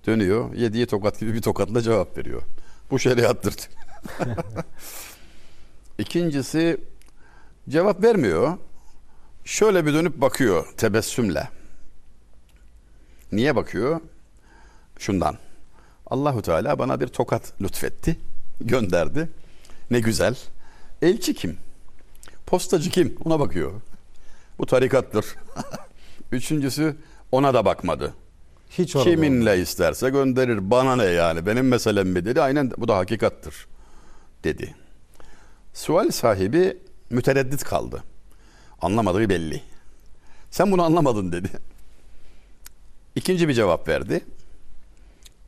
[0.07, 0.55] Dönüyor.
[0.55, 2.43] Yediği tokat gibi bir tokatla cevap veriyor.
[2.91, 3.55] Bu şeriattır.
[5.99, 6.81] İkincisi
[7.69, 8.59] cevap vermiyor.
[9.45, 11.49] Şöyle bir dönüp bakıyor tebessümle.
[13.33, 14.01] Niye bakıyor?
[14.99, 15.39] Şundan.
[16.07, 18.19] Allahu Teala bana bir tokat lütfetti,
[18.61, 19.29] gönderdi.
[19.91, 20.39] Ne güzel.
[21.03, 21.57] Elçi kim?
[22.47, 23.17] Postacı kim?
[23.25, 23.73] Ona bakıyor.
[24.59, 25.27] Bu tarikattır.
[26.33, 26.97] Üçüncüsü
[27.33, 28.15] ona da bakmadı.
[28.71, 30.71] Hiç orada Kiminle isterse gönderir.
[30.71, 31.47] Bana ne yani?
[31.47, 32.43] Benim meselem mi dedi.
[32.43, 33.67] Aynen bu da hakikattır
[34.45, 34.75] dedi.
[35.75, 36.79] Sual sahibi
[37.11, 38.03] mütereddit kaldı.
[38.83, 39.63] Anlamadığı belli.
[40.51, 41.49] Sen bunu anlamadın dedi.
[43.17, 44.25] İkinci bir cevap verdi.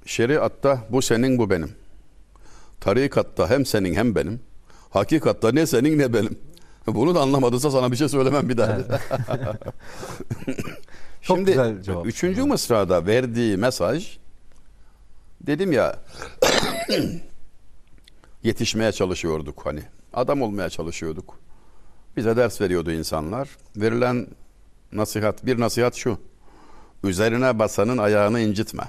[0.06, 1.72] Şeriatta bu senin bu benim.
[2.80, 4.40] Tarikatta hem senin hem benim.
[4.90, 6.38] Hakikatta ne senin ne benim.
[6.86, 8.78] Bunu da anlamadıysa sana bir şey söylemem bir daha.
[11.22, 12.06] Çok Şimdi güzel cevap.
[12.06, 14.18] üçüncü mısrada verdiği mesaj
[15.40, 15.96] dedim ya
[18.42, 19.82] yetişmeye çalışıyorduk hani.
[20.14, 21.38] Adam olmaya çalışıyorduk.
[22.16, 23.48] Bize ders veriyordu insanlar.
[23.76, 24.26] Verilen
[24.92, 26.18] nasihat bir nasihat şu.
[27.04, 28.82] Üzerine basanın ayağını incitme.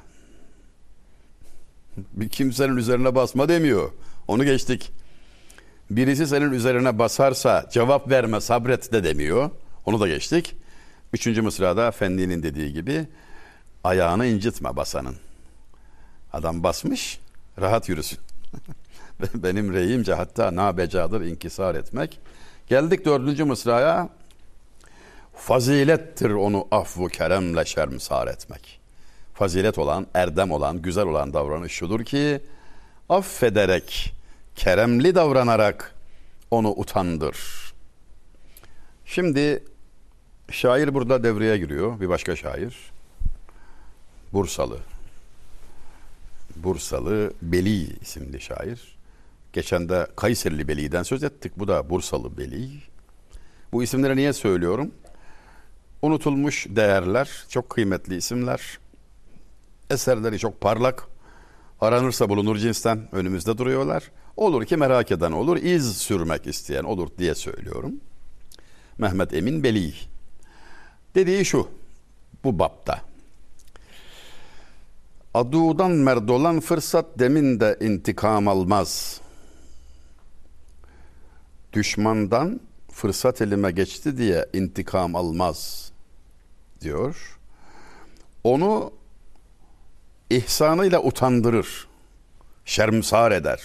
[1.98, 3.91] Bir kimsenin üzerine basma demiyor.
[4.28, 4.91] Onu geçtik.
[5.89, 9.50] Birisi senin üzerine basarsa cevap verme sabret de demiyor.
[9.86, 10.56] Onu da geçtik.
[11.13, 13.08] Üçüncü mısrada Efendi'nin dediği gibi
[13.84, 15.15] ayağını incitme basanın.
[16.34, 17.19] Adam basmış
[17.62, 18.19] rahat yürüsün.
[19.34, 22.19] Benim reyimce hatta nabecadır inkisar etmek.
[22.67, 24.10] Geldik dördüncü mısraya.
[25.36, 28.80] Fazilettir onu afvu keremle şermsar etmek.
[29.34, 32.41] Fazilet olan, erdem olan, güzel olan davranış şudur ki
[33.10, 34.13] affederek,
[34.56, 35.95] keremli davranarak
[36.52, 37.38] onu utandır.
[39.06, 39.63] Şimdi
[40.52, 42.00] şair burada devreye giriyor.
[42.00, 42.92] Bir başka şair.
[44.34, 44.78] Bursalı.
[46.56, 48.98] Bursalı Beli isimli şair.
[49.54, 51.52] Geçen de Kayserili Beli'den söz ettik.
[51.58, 52.70] Bu da Bursalı Beli.
[53.72, 54.92] Bu isimleri niye söylüyorum?
[56.02, 58.80] Unutulmuş değerler, çok kıymetli isimler.
[59.90, 61.08] Eserleri çok parlak.
[61.82, 64.12] Aranırsa bulunur cinsten önümüzde duruyorlar.
[64.38, 67.94] Olur ki merak eden olur, iz sürmek isteyen olur diye söylüyorum.
[68.98, 69.94] Mehmet Emin Beli.
[71.15, 71.67] Dediği şu,
[72.43, 73.02] bu bapta.
[75.34, 79.21] Adudan merdolan fırsat deminde intikam almaz.
[81.74, 82.60] Düşmandan
[82.91, 85.91] fırsat elime geçti diye intikam almaz
[86.82, 87.39] diyor.
[88.43, 88.93] Onu
[90.30, 91.88] ihsanıyla utandırır.
[92.65, 93.62] Şermsar eder.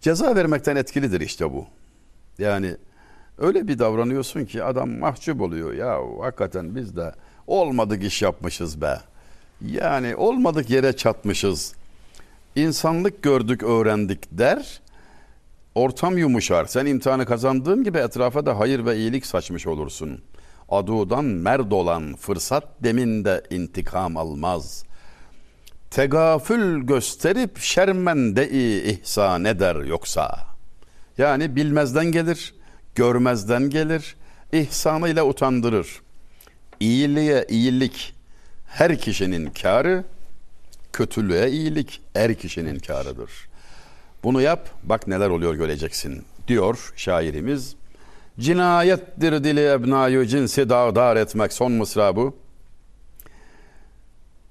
[0.00, 1.66] Ceza vermekten etkilidir işte bu.
[2.38, 2.76] Yani
[3.38, 5.72] öyle bir davranıyorsun ki adam mahcup oluyor.
[5.72, 7.12] Ya hakikaten biz de
[7.48, 8.98] Olmadık iş yapmışız be.
[9.66, 11.74] Yani olmadık yere çatmışız.
[12.56, 14.80] İnsanlık gördük, öğrendik der.
[15.74, 16.64] Ortam yumuşar.
[16.64, 20.20] Sen imtihanı kazandığın gibi etrafa da hayır ve iyilik saçmış olursun.
[20.68, 24.84] Adudan merd olan fırsat deminde intikam almaz.
[25.90, 30.38] Tegafül gösterip şermende-i ihsan eder yoksa.
[31.18, 32.54] Yani bilmezden gelir,
[32.98, 34.16] görmezden gelir,
[34.52, 36.00] ihsanıyla utandırır.
[36.80, 38.14] İyiliğe iyilik
[38.66, 40.04] her kişinin kârı,
[40.92, 43.30] kötülüğe iyilik her kişinin kârıdır.
[44.24, 47.76] Bunu yap, bak neler oluyor göreceksin diyor şairimiz.
[48.40, 52.36] Cinayettir dili ebnayı cinsi dağdar etmek son mısra bu.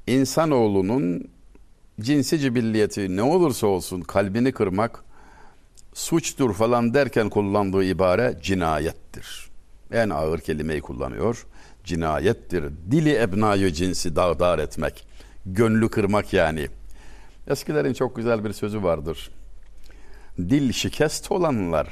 [0.08, 1.28] İnsanoğlunun
[2.02, 5.07] cinsi cibilliyeti ne olursa olsun kalbini kırmak
[5.98, 9.50] suçtur falan derken kullandığı ibare cinayettir.
[9.92, 11.46] En ağır kelimeyi kullanıyor.
[11.84, 12.64] Cinayettir.
[12.92, 15.08] Dili ebnayı cinsi dağdar etmek.
[15.46, 16.68] Gönlü kırmak yani.
[17.48, 19.30] Eskilerin çok güzel bir sözü vardır.
[20.38, 21.88] Dil şikest olanlar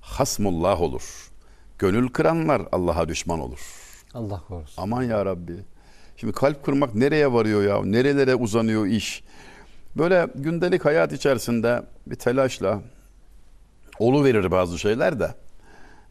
[0.00, 1.30] hasmullah olur.
[1.78, 3.60] Gönül kıranlar Allah'a düşman olur.
[4.14, 4.82] Allah korusun.
[4.82, 5.56] Aman ya Rabbi.
[6.16, 7.84] Şimdi kalp kırmak nereye varıyor ya?
[7.84, 9.24] Nerelere uzanıyor iş?
[9.96, 12.82] Böyle gündelik hayat içerisinde bir telaşla
[13.98, 15.34] olu verir bazı şeyler de.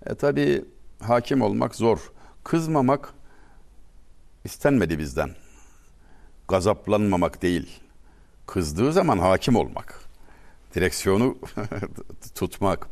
[0.05, 0.65] E tabi
[0.99, 2.11] hakim olmak zor.
[2.43, 3.13] Kızmamak
[4.43, 5.29] istenmedi bizden.
[6.47, 7.79] Gazaplanmamak değil.
[8.45, 10.01] Kızdığı zaman hakim olmak.
[10.75, 11.37] Direksiyonu
[12.35, 12.87] tutmak.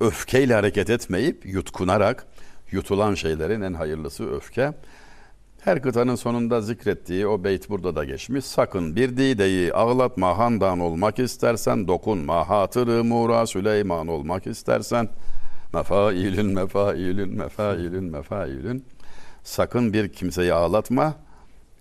[0.00, 2.26] Öfkeyle hareket etmeyip yutkunarak
[2.70, 4.72] yutulan şeylerin en hayırlısı öfke.
[5.60, 8.44] Her kıtanın sonunda zikrettiği o beyt burada da geçmiş.
[8.44, 15.08] Sakın bir dideyi ağlatma handan olmak istersen dokunma hatırı mura Süleyman olmak istersen
[15.72, 18.84] mefailün mefailün mefailün mefailün
[19.44, 21.14] sakın bir kimseyi ağlatma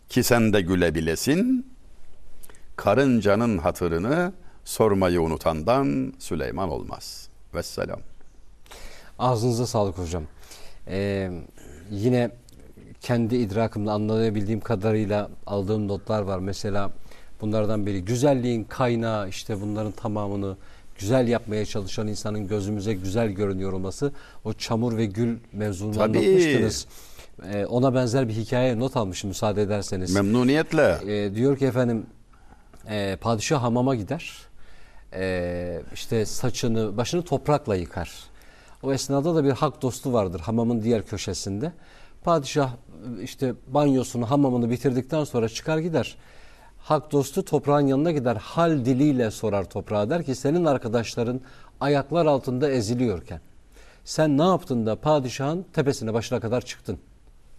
[0.10, 1.68] ki sen de gülebilesin
[2.76, 4.34] karıncanın hatırını
[4.66, 7.30] sormayı unutandan Süleyman olmaz.
[7.54, 8.00] Vesselam.
[9.20, 10.24] Ağzınıza sağlık hocam.
[10.88, 11.32] Ee,
[11.92, 12.32] yine
[13.06, 16.40] kendi idrakımla anlayabildiğim kadarıyla aldığım notlar var.
[16.40, 16.92] Mesela
[17.42, 20.58] bunlardan biri güzelliğin kaynağı işte bunların tamamını
[21.00, 24.12] güzel yapmaya çalışan insanın gözümüze güzel görünüyor olması.
[24.44, 26.18] O çamur ve gül mevzunu Tabii.
[26.18, 26.88] anlatmıştınız.
[27.54, 30.14] Ee, ona benzer bir hikaye not almışım müsaade ederseniz.
[30.14, 30.98] Memnuniyetle.
[31.08, 32.06] Ee, diyor ki efendim
[32.90, 34.32] e, padişah hamama gider.
[35.14, 38.12] Ee, işte saçını başını toprakla yıkar.
[38.84, 41.72] O esnada da bir hak dostu vardır hamamın diğer köşesinde.
[42.24, 42.70] Padişah
[43.24, 46.18] işte banyosunu hamamını bitirdikten sonra çıkar gider.
[46.78, 48.36] Hak dostu toprağın yanına gider.
[48.36, 51.42] Hal diliyle sorar toprağa der ki senin arkadaşların
[51.80, 53.42] ayaklar altında eziliyorken
[54.06, 56.98] sen ne yaptın da padişahın tepesine başına kadar çıktın?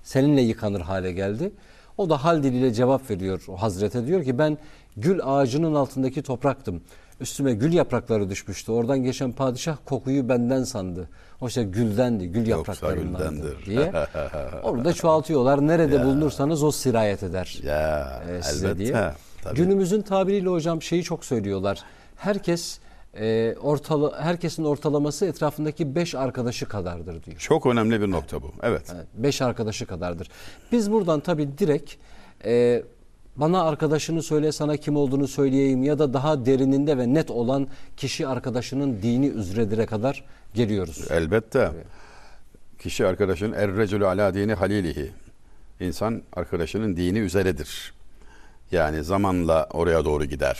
[0.02, 1.52] Seninle yıkanır hale geldi.
[1.98, 4.58] O da hal diliyle cevap veriyor o hazrete diyor ki ben
[4.96, 6.82] gül ağacının altındaki topraktım.
[7.20, 8.72] Üstüme gül yaprakları düşmüştü.
[8.72, 11.08] Oradan geçen padişah kokuyu benden sandı.
[11.40, 13.66] Oysa güldendi, gül Yoksa yapraklarındandı güldendir.
[13.66, 13.92] diye.
[14.62, 15.66] Onu da çoğaltıyorlar.
[15.66, 18.78] Nerede bulunursanız o sirayet eder Ya e, size elbette.
[18.84, 19.12] diye.
[19.42, 19.56] Tabii.
[19.56, 21.82] Günümüzün tabiriyle hocam şeyi çok söylüyorlar.
[22.16, 22.78] Herkes
[23.20, 27.36] e, ortala, herkesin ortalaması etrafındaki beş arkadaşı kadardır diyor.
[27.38, 28.52] Çok önemli bir nokta bu.
[28.62, 28.92] Evet.
[28.94, 30.28] Evet, beş arkadaşı kadardır.
[30.72, 31.94] Biz buradan tabii direkt
[32.44, 32.82] e,
[33.36, 38.26] bana arkadaşını söyle sana kim olduğunu söyleyeyim ya da daha derininde ve net olan kişi
[38.26, 41.10] arkadaşının dini üzredire kadar geliyoruz.
[41.10, 41.70] Elbette.
[42.78, 45.10] Kişi arkadaşın errecülü ala dini halilihi.
[45.80, 47.94] İnsan arkadaşının dini üzeredir.
[48.72, 50.58] Yani zamanla oraya doğru gider.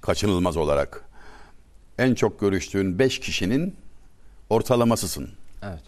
[0.00, 1.04] Kaçınılmaz olarak.
[1.98, 3.76] En çok görüştüğün beş kişinin
[4.50, 5.28] ortalamasısın.
[5.62, 5.82] Evet.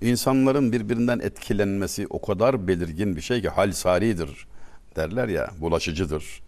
[0.00, 4.46] İnsanların birbirinden etkilenmesi o kadar belirgin bir şey ki hal saridir
[4.96, 6.42] derler ya bulaşıcıdır.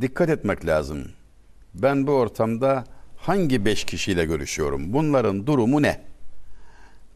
[0.00, 1.04] Dikkat etmek lazım.
[1.74, 2.84] Ben bu ortamda
[3.16, 4.92] hangi beş kişiyle görüşüyorum?
[4.92, 6.00] Bunların durumu ne?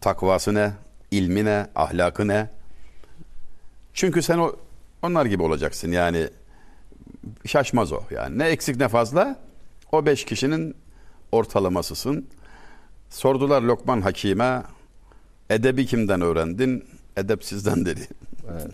[0.01, 0.73] Takvası ne?
[1.11, 1.67] İlmi ne?
[1.75, 2.51] Ahlakı ne?
[3.95, 4.57] Çünkü sen o
[5.03, 6.29] onlar gibi olacaksın yani
[7.47, 9.39] şaşmaz o yani ne eksik ne fazla
[9.93, 10.77] o beş kişinin
[11.33, 12.27] ortalamasısın.
[13.11, 14.63] Sordular Lokman Hakim'e
[15.51, 16.85] edebi kimden öğrendin?
[17.17, 18.09] Edepsizden dedi.
[18.53, 18.71] evet.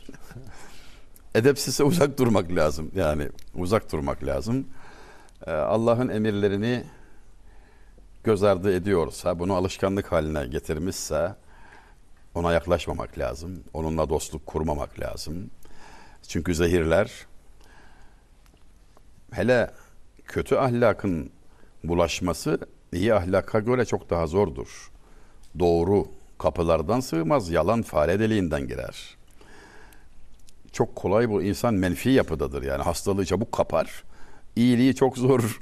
[1.34, 2.90] Edepsizse uzak durmak lazım.
[2.94, 4.66] Yani uzak durmak lazım.
[5.46, 6.84] Ee, Allah'ın emirlerini
[8.24, 11.34] göz ardı ediyorsa, bunu alışkanlık haline getirmişse
[12.34, 13.64] ona yaklaşmamak lazım.
[13.74, 15.50] Onunla dostluk kurmamak lazım.
[16.28, 17.26] Çünkü zehirler
[19.32, 19.70] hele
[20.24, 21.30] kötü ahlakın
[21.84, 22.58] bulaşması
[22.92, 24.90] iyi ahlaka göre çok daha zordur.
[25.58, 26.06] Doğru
[26.38, 29.19] kapılardan sığmaz, yalan fare deliğinden girer.
[30.72, 34.04] Çok kolay bu insan menfi yapıdadır yani hastalığı çabuk kapar.
[34.56, 35.60] İyiliği çok zor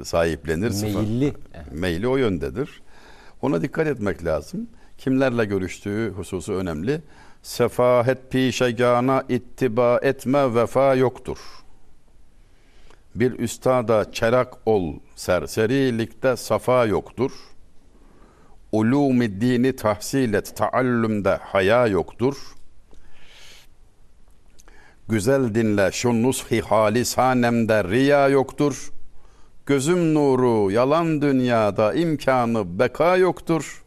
[0.00, 0.82] e, sahiplenir.
[0.82, 1.34] Meyilli.
[1.72, 2.82] Meyli o yöndedir.
[3.42, 4.68] Ona dikkat etmek lazım.
[4.98, 7.02] Kimlerle görüştüğü hususu önemli.
[7.42, 11.38] Sefahet pişegana ittiba etme vefa yoktur.
[13.14, 17.32] Bir üstada çerak ol, serserilikte safa yoktur.
[18.72, 22.36] Ulûm-i dini tahsil et, taallümde haya yoktur.
[25.08, 28.90] Güzel dinle şu nushi halisanemde riya yoktur.
[29.66, 33.82] Gözüm nuru yalan dünyada imkanı beka yoktur.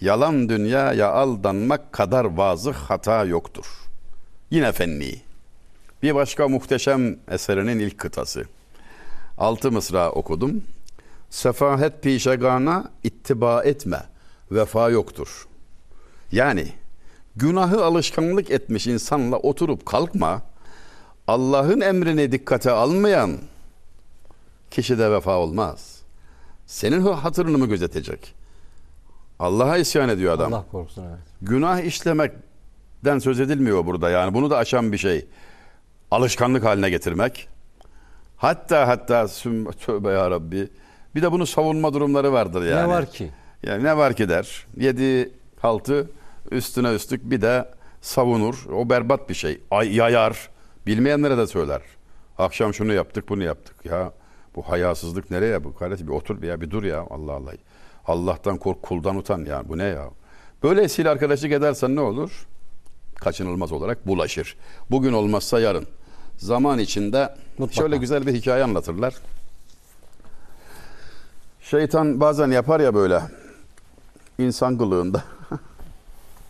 [0.00, 3.66] Yalan dünyaya aldanmak kadar vazıh hata yoktur.
[4.50, 5.14] Yine fenni.
[6.02, 8.44] Bir başka muhteşem eserinin ilk kıtası.
[9.38, 10.64] Altı mısra okudum.
[11.30, 14.02] Sefahet pişegana ittiba etme.
[14.50, 15.48] Vefa yoktur.
[16.32, 16.68] Yani
[17.40, 20.42] günahı alışkanlık etmiş insanla oturup kalkma.
[21.26, 23.38] Allah'ın emrini dikkate almayan
[24.70, 26.02] kişide vefa olmaz.
[26.66, 28.34] Senin hatırını mı gözetecek?
[29.38, 30.54] Allah'a isyan ediyor adam.
[30.54, 31.18] Allah korusun evet.
[31.42, 34.34] Günah işlemekten söz edilmiyor burada yani.
[34.34, 35.26] Bunu da aşan bir şey.
[36.10, 37.48] Alışkanlık haline getirmek.
[38.36, 39.26] Hatta hatta
[39.86, 40.68] tövbe ya Rabbi.
[41.14, 42.82] Bir de bunu savunma durumları vardır yani.
[42.82, 43.30] Ne var ki?
[43.62, 44.66] Yani ne var ki der.
[44.76, 45.30] Yedi
[45.60, 46.10] haltı
[46.50, 47.68] üstüne üstlük bir de
[48.00, 48.66] savunur.
[48.72, 49.60] O berbat bir şey.
[49.70, 50.48] Ay, yayar.
[50.86, 51.82] Bilmeyenlere de söyler.
[52.38, 53.76] Akşam şunu yaptık bunu yaptık.
[53.84, 54.12] Ya
[54.56, 55.74] bu hayasızlık nereye bu?
[55.74, 57.52] Kardeşim bir otur bir ya bir dur ya Allah Allah.
[58.06, 60.08] Allah'tan kork kuldan utan ya bu ne ya?
[60.62, 62.46] Böylesiyle arkadaşlık edersen ne olur?
[63.14, 64.56] Kaçınılmaz olarak bulaşır.
[64.90, 65.86] Bugün olmazsa yarın.
[66.36, 67.82] Zaman içinde Mutlaka.
[67.82, 69.14] şöyle güzel bir hikaye anlatırlar.
[71.60, 73.22] Şeytan bazen yapar ya böyle
[74.38, 75.24] insan kılığında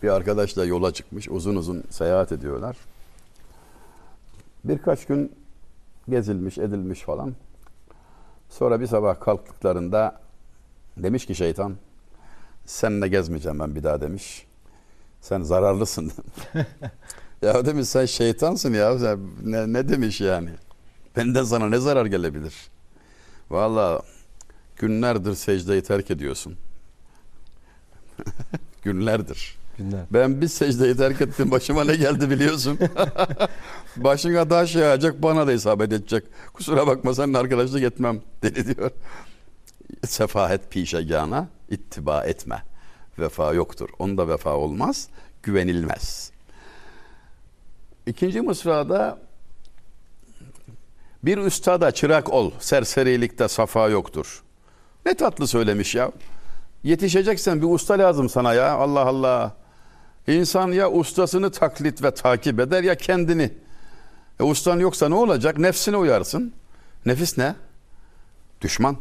[0.02, 2.76] bir arkadaşla yola çıkmış uzun uzun seyahat ediyorlar.
[4.64, 5.32] Birkaç gün
[6.08, 7.34] gezilmiş edilmiş falan.
[8.48, 10.20] Sonra bir sabah kalktıklarında
[10.96, 11.76] demiş ki şeytan
[12.66, 14.46] seninle gezmeyeceğim ben bir daha demiş.
[15.20, 16.12] Sen zararlısın.
[17.42, 18.98] ya demiş sen şeytansın ya.
[18.98, 20.50] Sen ne, ne demiş yani?
[21.16, 22.54] Benden sana ne zarar gelebilir?
[23.50, 24.02] Vallahi
[24.76, 26.56] günlerdir secdeyi terk ediyorsun.
[28.82, 29.59] günlerdir.
[29.80, 30.00] Günler.
[30.10, 31.50] Ben bir secdeyi terk ettim.
[31.50, 32.78] Başıma ne geldi biliyorsun.
[33.96, 36.24] Başına taş yağacak bana da isabet edecek.
[36.52, 38.90] Kusura bakma seninle arkadaşlık etmem dedi diyor.
[40.06, 42.62] Sefahet pişegana ittiba etme.
[43.18, 43.88] Vefa yoktur.
[43.98, 45.08] Onda vefa olmaz.
[45.42, 46.30] Güvenilmez.
[48.06, 49.18] İkinci mısrada
[51.24, 52.50] bir üstada çırak ol.
[52.58, 54.42] Serserilikte safa yoktur.
[55.06, 56.12] Ne tatlı söylemiş ya.
[56.84, 58.72] Yetişeceksen bir usta lazım sana ya.
[58.72, 59.59] Allah Allah.
[60.26, 63.52] İnsan ya ustasını taklit ve takip eder ya kendini.
[64.40, 65.58] E ustan yoksa ne olacak?
[65.58, 66.52] Nefsine uyarsın.
[67.06, 67.54] Nefis ne?
[68.60, 68.96] Düşman.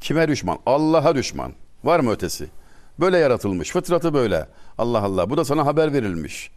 [0.00, 0.58] Kime düşman?
[0.66, 1.52] Allah'a düşman.
[1.84, 2.48] Var mı ötesi?
[3.00, 3.70] Böyle yaratılmış.
[3.70, 4.48] Fıtratı böyle.
[4.78, 5.30] Allah Allah.
[5.30, 6.50] Bu da sana haber verilmiş.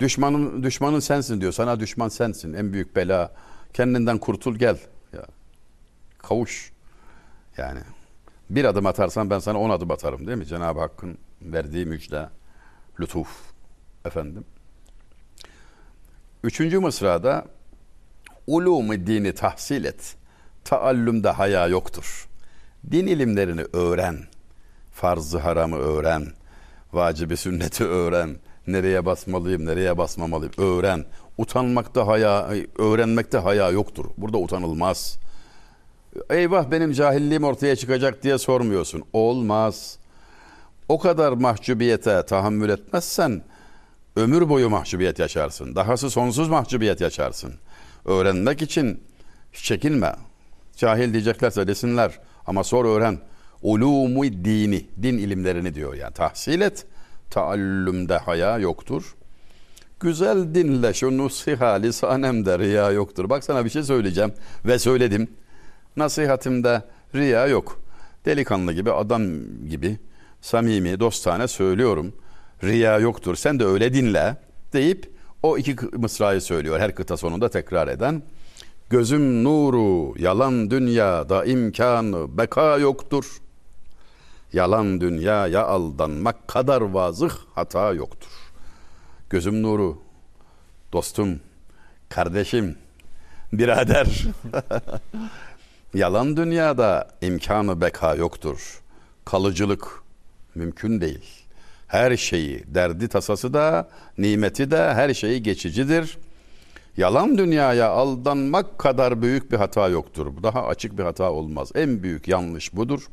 [0.00, 1.52] Düşmanın düşmanın sensin diyor.
[1.52, 2.52] Sana düşman sensin.
[2.52, 3.32] En büyük bela.
[3.72, 4.78] Kendinden kurtul gel.
[5.12, 5.26] Ya.
[6.18, 6.72] Kavuş.
[7.56, 7.80] Yani
[8.50, 10.46] bir adım atarsan ben sana on adım atarım değil mi?
[10.46, 12.28] Cenab-ı Hakk'ın verdiği müjde,
[13.00, 13.28] lütuf.
[14.04, 14.44] Efendim.
[16.44, 17.44] Üçüncü mısrada
[18.46, 20.16] ulûm dini tahsil et.
[20.64, 22.28] Taallümde haya yoktur.
[22.90, 24.18] Din ilimlerini öğren.
[24.92, 26.26] Farzı haramı öğren.
[26.92, 28.36] Vacibi sünneti öğren.
[28.66, 31.04] Nereye basmalıyım, nereye basmamalıyım öğren.
[31.38, 34.04] Utanmakta haya, öğrenmekte haya yoktur.
[34.16, 35.18] Burada utanılmaz.
[36.30, 39.02] Eyvah benim cahilliğim ortaya çıkacak diye sormuyorsun.
[39.12, 39.98] Olmaz.
[40.88, 43.42] O kadar mahcubiyete tahammül etmezsen
[44.16, 45.76] ömür boyu mahcubiyet yaşarsın.
[45.76, 47.54] Dahası sonsuz mahcubiyet yaşarsın.
[48.04, 49.02] Öğrenmek için
[49.52, 50.14] çekinme.
[50.76, 53.18] Cahil diyeceklerse desinler ama sor öğren.
[53.62, 56.14] Ulumu dini, din ilimlerini diyor yani.
[56.14, 56.86] Tahsil et,
[57.30, 59.14] taallümde haya yoktur.
[60.00, 63.30] Güzel dinle şu nusiha lisanemde riya yoktur.
[63.30, 64.32] Bak sana bir şey söyleyeceğim
[64.64, 65.28] ve söyledim.
[65.96, 66.82] Nasihatimde
[67.14, 67.80] riya yok.
[68.24, 69.22] Delikanlı gibi, adam
[69.68, 69.98] gibi,
[70.42, 72.12] samimi, dostane söylüyorum.
[72.64, 73.36] Riya yoktur.
[73.36, 74.36] Sen de öyle dinle
[74.72, 75.10] deyip
[75.42, 78.22] o iki mısrayı söylüyor her kıta sonunda tekrar eden.
[78.90, 83.24] Gözüm nuru, yalan dünyada imkanı beka yoktur.
[84.52, 88.30] Yalan dünyaya aldanmak kadar vazıh hata yoktur.
[89.30, 89.98] Gözüm nuru,
[90.92, 91.40] dostum,
[92.08, 92.76] kardeşim,
[93.52, 94.24] birader.
[95.94, 98.82] Yalan dünyada imkanı beka yoktur.
[99.24, 100.01] Kalıcılık
[100.54, 101.44] mümkün değil.
[101.86, 103.88] Her şeyi, derdi tasası da,
[104.18, 106.18] nimeti de her şeyi geçicidir.
[106.96, 110.42] Yalan dünyaya aldanmak kadar büyük bir hata yoktur.
[110.42, 111.70] Daha açık bir hata olmaz.
[111.74, 113.06] En büyük yanlış budur.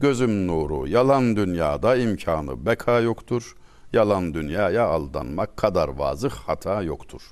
[0.00, 3.56] Gözüm nuru, yalan dünyada imkanı beka yoktur.
[3.92, 7.22] Yalan dünyaya aldanmak kadar vazıh hata yoktur.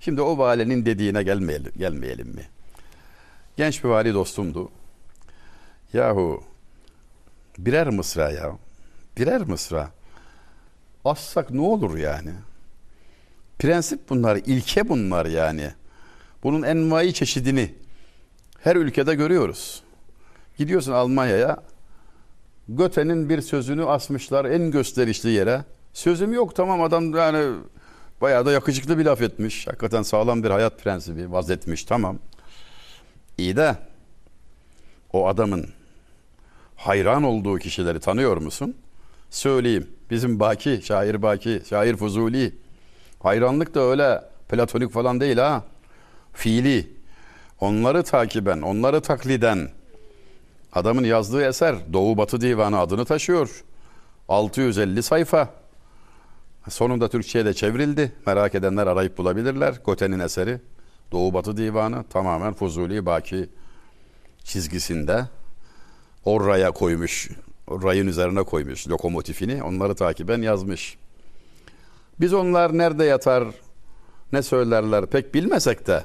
[0.00, 2.42] Şimdi o valinin dediğine gelmeyelim, gelmeyelim mi?
[3.56, 4.70] Genç bir vali dostumdu.
[5.92, 6.42] Yahu
[7.66, 8.58] birer mısra ya.
[9.18, 9.90] Birer mısra.
[11.04, 12.30] Assak ne olur yani?
[13.58, 15.70] Prensip bunlar, ilke bunlar yani.
[16.42, 17.74] Bunun envai çeşidini
[18.60, 19.82] her ülkede görüyoruz.
[20.58, 21.56] Gidiyorsun Almanya'ya,
[22.68, 25.64] Göte'nin bir sözünü asmışlar en gösterişli yere.
[25.92, 27.54] Sözüm yok tamam adam yani
[28.20, 29.66] bayağı da yakışıklı bir laf etmiş.
[29.66, 32.18] Hakikaten sağlam bir hayat prensibi vazetmiş tamam.
[33.38, 33.76] İyi de
[35.12, 35.68] o adamın
[36.82, 38.76] hayran olduğu kişileri tanıyor musun?
[39.30, 39.90] Söyleyeyim.
[40.10, 42.54] Bizim Baki, şair Baki, şair Fuzuli.
[43.22, 45.64] Hayranlık da öyle platonik falan değil ha.
[46.32, 46.90] Fiili.
[47.60, 49.68] Onları takiben, onları takliden.
[50.72, 53.64] Adamın yazdığı eser Doğu Batı Divanı adını taşıyor.
[54.28, 55.48] 650 sayfa.
[56.68, 58.12] Sonunda Türkçe'ye de çevrildi.
[58.26, 59.74] Merak edenler arayıp bulabilirler.
[59.84, 60.60] Gote'nin eseri
[61.12, 63.48] Doğu Batı Divanı tamamen Fuzuli Baki
[64.44, 65.24] çizgisinde.
[66.24, 67.30] O raya koymuş.
[67.70, 69.62] Rayın üzerine koymuş lokomotifini.
[69.62, 70.98] Onları takiben yazmış.
[72.20, 73.44] Biz onlar nerede yatar,
[74.32, 76.04] ne söylerler pek bilmesek de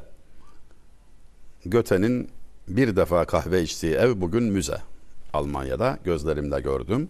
[1.66, 2.30] Göte'nin
[2.68, 4.78] bir defa kahve içtiği ev bugün müze.
[5.34, 7.10] Almanya'da gözlerimle gördüm.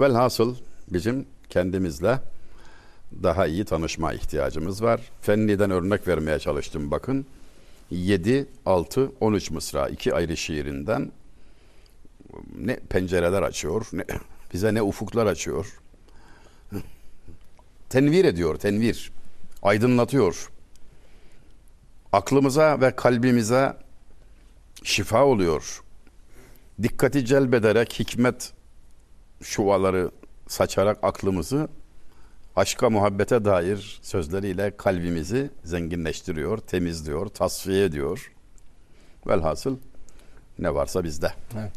[0.00, 0.56] Velhasıl
[0.88, 2.18] bizim kendimizle
[3.22, 5.00] daha iyi tanışma ihtiyacımız var.
[5.20, 7.26] Fenni'den örnek vermeye çalıştım bakın.
[7.90, 11.12] 7, 6, 13 mısra iki ayrı şiirinden
[12.58, 14.04] ne pencereler açıyor, ne,
[14.52, 15.78] bize ne ufuklar açıyor.
[17.88, 19.12] Tenvir ediyor, tenvir.
[19.62, 20.50] Aydınlatıyor.
[22.12, 23.76] Aklımıza ve kalbimize
[24.84, 25.82] şifa oluyor.
[26.82, 28.52] Dikkati celbederek hikmet
[29.42, 30.10] şuvaları
[30.48, 31.68] saçarak aklımızı
[32.56, 38.32] aşka muhabbete dair sözleriyle kalbimizi zenginleştiriyor, temizliyor, tasfiye ediyor.
[39.26, 39.76] Velhasıl
[40.58, 41.32] ne varsa bizde.
[41.58, 41.72] Evet.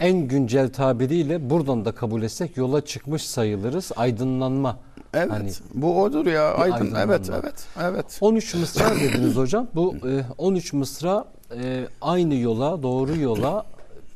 [0.00, 3.92] En güncel tabiriyle buradan da kabul etsek yola çıkmış sayılırız.
[3.96, 4.78] Aydınlanma.
[5.14, 5.30] Evet.
[5.30, 6.54] Hani bu odur ya.
[6.54, 6.74] Aydın.
[6.74, 7.14] aydınlanma.
[7.14, 8.18] Evet, evet, evet.
[8.20, 9.66] 13 mısra dediniz hocam.
[9.74, 11.24] Bu e, 13 mısra
[11.62, 13.66] e, aynı yola, doğru yola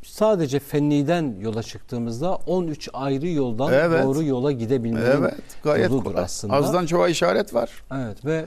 [0.02, 4.04] sadece fenniden yola çıktığımızda 13 ayrı yoldan Evet.
[4.04, 6.24] doğru yola gidebilmenin Evet, gayet yoludur kolay.
[6.24, 6.54] aslında.
[6.54, 7.70] Azdan çoğa işaret var.
[7.94, 8.44] Evet ve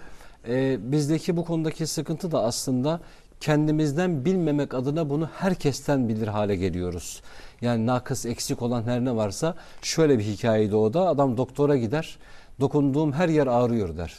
[0.47, 2.99] e, bizdeki bu konudaki sıkıntı da aslında
[3.39, 7.21] kendimizden bilmemek adına bunu herkesten bilir hale geliyoruz.
[7.61, 12.17] Yani nakıs eksik olan her ne varsa şöyle bir hikayeydi o da adam doktora gider
[12.59, 14.17] dokunduğum her yer ağrıyor der.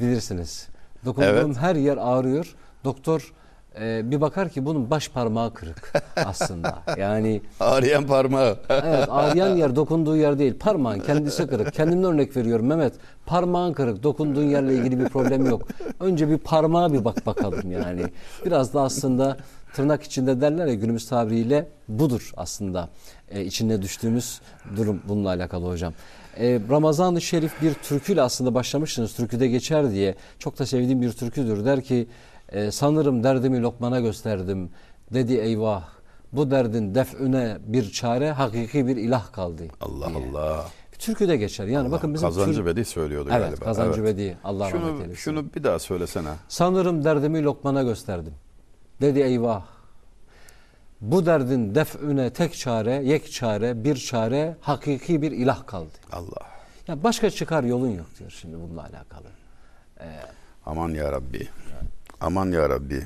[0.00, 0.68] Bilirsiniz.
[1.04, 1.56] Dokunduğum Evet.
[1.56, 2.54] her yer ağrıyor.
[2.84, 3.32] Doktor
[3.80, 6.82] e, bir bakar ki bunun baş parmağı kırık aslında.
[6.98, 8.56] Yani Ağrıyan parmağı.
[8.70, 10.58] Evet ağrıyan yer dokunduğu yer değil.
[10.58, 11.72] Parmağın kendisi kırık.
[11.72, 12.94] Kendimden örnek veriyorum Mehmet.
[13.26, 14.02] Parmağın kırık.
[14.02, 15.68] Dokunduğun yerle ilgili bir problem yok.
[16.00, 18.02] Önce bir parmağa bir bak bakalım yani.
[18.44, 19.36] Biraz da aslında
[19.74, 22.88] tırnak içinde derler ya günümüz tabiriyle budur aslında.
[23.30, 24.40] Ee, içine düştüğümüz
[24.76, 25.92] durum bununla alakalı hocam.
[26.38, 29.14] Ee, Ramazan-ı Şerif bir türküyle aslında başlamışsınız.
[29.14, 30.14] Türküde geçer diye.
[30.38, 31.64] Çok da sevdiğim bir türküdür.
[31.64, 32.08] Der ki
[32.52, 34.70] e, sanırım derdimi Lokman'a gösterdim.
[35.12, 35.84] Dedi eyvah
[36.32, 39.62] bu derdin def'üne bir çare hakiki bir ilah kaldı.
[39.80, 40.28] Allah diye.
[40.30, 40.66] Allah.
[40.98, 41.66] Türküde geçer.
[41.66, 43.64] Yani bakın bizim Kazancı tür- Bedi söylüyordu Evet, galiba.
[43.64, 44.38] Kazancı Bedi.
[44.44, 45.14] Allah rahmet Şunu, eylesin.
[45.14, 46.28] şunu bir daha söylesene.
[46.48, 48.34] Sanırım derdimi Lokman'a gösterdim.
[49.00, 49.64] Dedi eyvah.
[51.00, 55.90] Bu derdin def'üne tek çare, yek çare, bir çare, hakiki bir ilah kaldı.
[56.12, 56.46] Allah.
[56.88, 59.28] Ya başka çıkar yolun yok diyor şimdi bununla alakalı.
[60.66, 61.48] Aman ya Rabbi.
[62.22, 63.02] Aman ya Rabbi.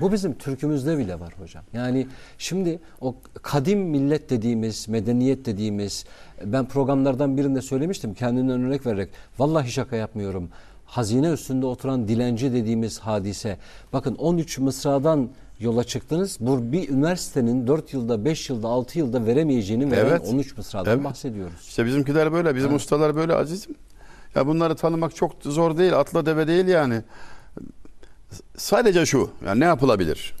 [0.00, 1.64] Bu bizim Türkümüzde bile var hocam.
[1.72, 2.06] Yani
[2.38, 6.04] şimdi o kadim millet dediğimiz, medeniyet dediğimiz,
[6.44, 9.10] ben programlardan birinde söylemiştim kendimden örnek vererek.
[9.38, 10.48] Vallahi şaka yapmıyorum.
[10.86, 13.58] Hazine üstünde oturan dilenci dediğimiz hadise.
[13.92, 15.28] Bakın 13 Mısra'dan
[15.60, 16.36] yola çıktınız.
[16.40, 20.28] Bu bir üniversitenin 4 yılda, 5 yılda, 6 yılda veremeyeceğini veren Evet.
[20.28, 21.04] 13 Mısra'dan Evet.
[21.04, 21.60] bahsediyoruz.
[21.68, 23.74] İşte bizimkiler böyle, bizim ustalar böyle azizim.
[24.34, 27.02] Ya bunları tanımak çok zor değil, atla deve değil yani.
[28.56, 30.34] Sadece şu, yani ne yapılabilir?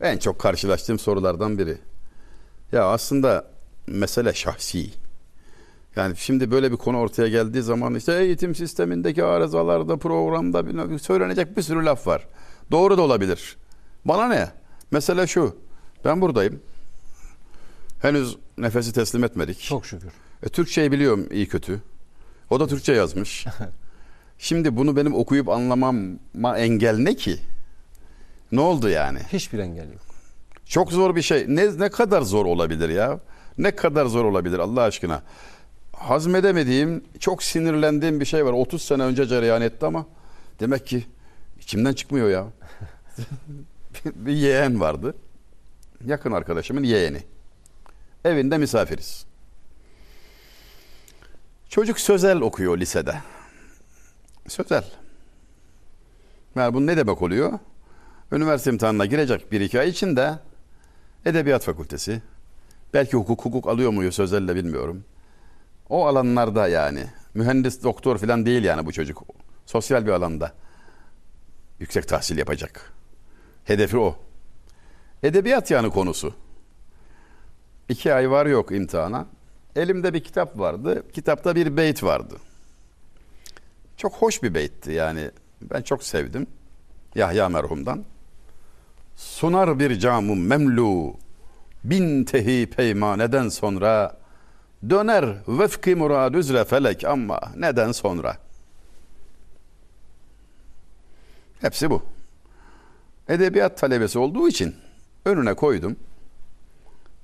[0.00, 1.78] En çok karşılaştığım sorulardan biri.
[2.72, 3.46] Ya aslında
[3.86, 4.90] mesele şahsi.
[5.96, 11.62] Yani şimdi böyle bir konu ortaya geldiği zaman işte eğitim sistemindeki arızalarda, programda söylenecek bir
[11.62, 12.28] sürü laf var.
[12.70, 13.56] Doğru da olabilir.
[14.04, 14.48] Bana ne?
[14.90, 15.56] Mesele şu.
[16.04, 16.60] Ben buradayım.
[18.02, 19.60] Henüz nefesi teslim etmedik.
[19.60, 20.10] Çok şükür.
[20.42, 21.82] E, Türkçeyi biliyorum iyi kötü.
[22.50, 23.46] O da Türkçe yazmış.
[24.42, 27.38] Şimdi bunu benim okuyup anlamama engel ne ki?
[28.52, 29.18] Ne oldu yani?
[29.32, 30.02] Hiçbir engel yok.
[30.66, 31.44] Çok zor bir şey.
[31.48, 33.20] Ne ne kadar zor olabilir ya?
[33.58, 35.22] Ne kadar zor olabilir Allah aşkına?
[35.92, 38.52] Hazmedemediğim, çok sinirlendiğim bir şey var.
[38.52, 40.06] 30 sene önce cereyan etti ama
[40.60, 41.04] demek ki
[41.60, 42.46] içimden çıkmıyor ya.
[44.04, 45.14] bir yeğen vardı.
[46.06, 47.22] Yakın arkadaşımın yeğeni.
[48.24, 49.26] Evinde misafiriz.
[51.68, 53.14] Çocuk sözel okuyor lisede.
[54.48, 54.84] Sözel.
[56.56, 57.58] Yani bu ne demek oluyor?
[58.32, 60.38] Üniversite imtihanına girecek bir iki ay içinde
[61.24, 62.22] Edebiyat Fakültesi.
[62.94, 65.04] Belki hukuk hukuk alıyor muyuz sözelle bilmiyorum.
[65.88, 67.06] O alanlarda yani.
[67.34, 69.22] Mühendis, doktor falan değil yani bu çocuk.
[69.66, 70.52] Sosyal bir alanda.
[71.80, 72.92] Yüksek tahsil yapacak.
[73.64, 74.16] Hedefi o.
[75.22, 76.34] Edebiyat yani konusu.
[77.88, 79.26] İki ay var yok imtihana.
[79.76, 81.02] Elimde bir kitap vardı.
[81.12, 82.36] Kitapta bir beyt vardı.
[84.02, 85.30] Çok hoş bir beytti yani.
[85.62, 86.46] Ben çok sevdim.
[87.14, 88.04] Yahya merhumdan.
[89.16, 91.14] Sunar bir camı memlu
[91.84, 94.18] bin tehi peymaneden sonra
[94.90, 98.36] döner vefki murad üzre felek ama neden sonra?
[101.60, 102.02] Hepsi bu.
[103.28, 104.74] Edebiyat talebesi olduğu için
[105.24, 105.96] önüne koydum.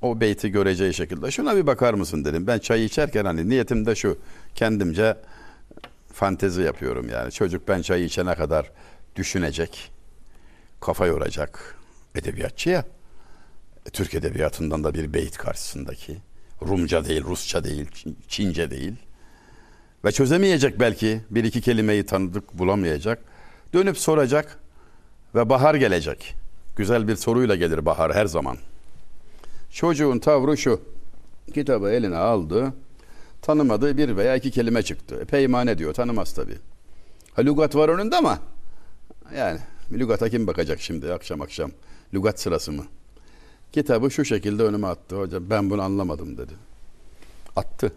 [0.03, 1.31] O beyti göreceği şekilde.
[1.31, 2.47] Şuna bir bakar mısın dedim.
[2.47, 4.19] Ben çayı içerken hani niyetim de şu.
[4.55, 5.17] Kendimce
[6.19, 7.33] fantezi yapıyorum yani.
[7.33, 8.73] Çocuk ben çayı içene kadar
[9.17, 9.91] düşünecek.
[10.81, 11.77] Kafa yoracak.
[12.15, 12.85] Edebiyatçı ya.
[13.87, 16.17] E, Türk edebiyatından da bir beyt karşısındaki.
[16.63, 18.95] Rumca değil, Rusça değil, Çin- Çince değil.
[20.05, 21.21] Ve çözemeyecek belki.
[21.31, 23.19] Bir iki kelimeyi tanıdık bulamayacak.
[23.75, 24.59] Dönüp soracak
[25.35, 26.35] ve bahar gelecek.
[26.77, 28.57] Güzel bir soruyla gelir bahar her zaman.
[29.71, 30.81] Çocuğun tavrı şu.
[31.55, 32.73] Kitabı eline aldı.
[33.43, 35.19] Tanımadığı bir veya iki kelime çıktı.
[35.23, 35.95] E, peymane diyor.
[35.95, 36.59] Tanımaz tabii.
[37.33, 38.39] Ha, lügat var önünde ama
[39.37, 39.61] yani
[39.93, 41.71] lügata kim bakacak şimdi akşam akşam?
[42.15, 42.85] Lügat sırası mı?
[43.73, 45.17] Kitabı şu şekilde önüme attı.
[45.21, 46.53] Hocam ben bunu anlamadım dedi.
[47.57, 47.93] Attı.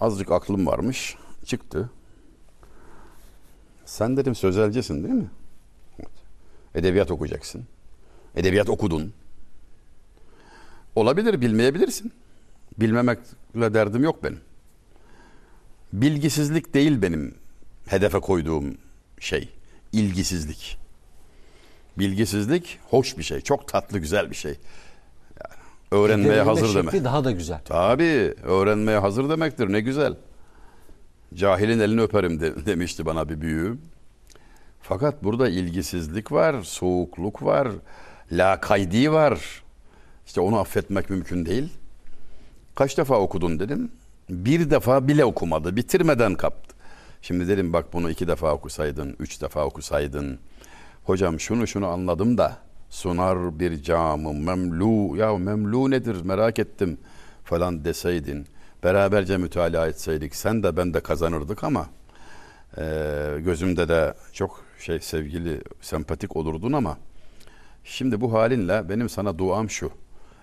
[0.00, 1.16] Azıcık aklım varmış.
[1.44, 1.90] Çıktı.
[3.84, 5.30] Sen dedim sözelcisin değil mi?
[6.74, 7.64] Edebiyat okuyacaksın.
[8.36, 9.12] Edebiyat okudun.
[10.94, 12.12] Olabilir bilmeyebilirsin.
[12.80, 14.40] Bilmemekle derdim yok benim.
[15.92, 17.34] Bilgisizlik değil benim
[17.86, 18.74] hedefe koyduğum
[19.20, 19.48] şey.
[19.92, 20.78] İlgisizlik.
[21.98, 23.40] Bilgisizlik hoş bir şey.
[23.40, 24.50] Çok tatlı güzel bir şey.
[25.44, 25.54] Yani
[25.90, 27.04] öğrenmeye Giderilme hazır demek.
[27.04, 27.60] daha da güzel.
[27.64, 30.14] Tabii öğrenmeye hazır demektir ne güzel.
[31.34, 33.80] Cahilin elini öperim de- demişti bana bir büyüğüm.
[34.82, 37.68] Fakat burada ilgisizlik var, soğukluk var,
[38.32, 39.62] lakaydi var.
[40.26, 41.68] İşte onu affetmek mümkün değil.
[42.74, 43.90] Kaç defa okudun dedim.
[44.30, 45.76] Bir defa bile okumadı.
[45.76, 46.74] Bitirmeden kaptı.
[47.22, 50.38] Şimdi dedim bak bunu iki defa okusaydın, üç defa okusaydın.
[51.04, 52.56] Hocam şunu şunu anladım da
[52.90, 55.16] sunar bir camı memlu.
[55.16, 56.98] Ya memlu nedir merak ettim
[57.44, 58.46] falan deseydin.
[58.84, 61.86] Beraberce mütalaa etseydik sen de ben de kazanırdık ama
[62.78, 62.82] e,
[63.38, 66.98] gözümde de çok şey sevgili sempatik olurdun ama
[67.84, 69.90] şimdi bu halinle benim sana duam şu.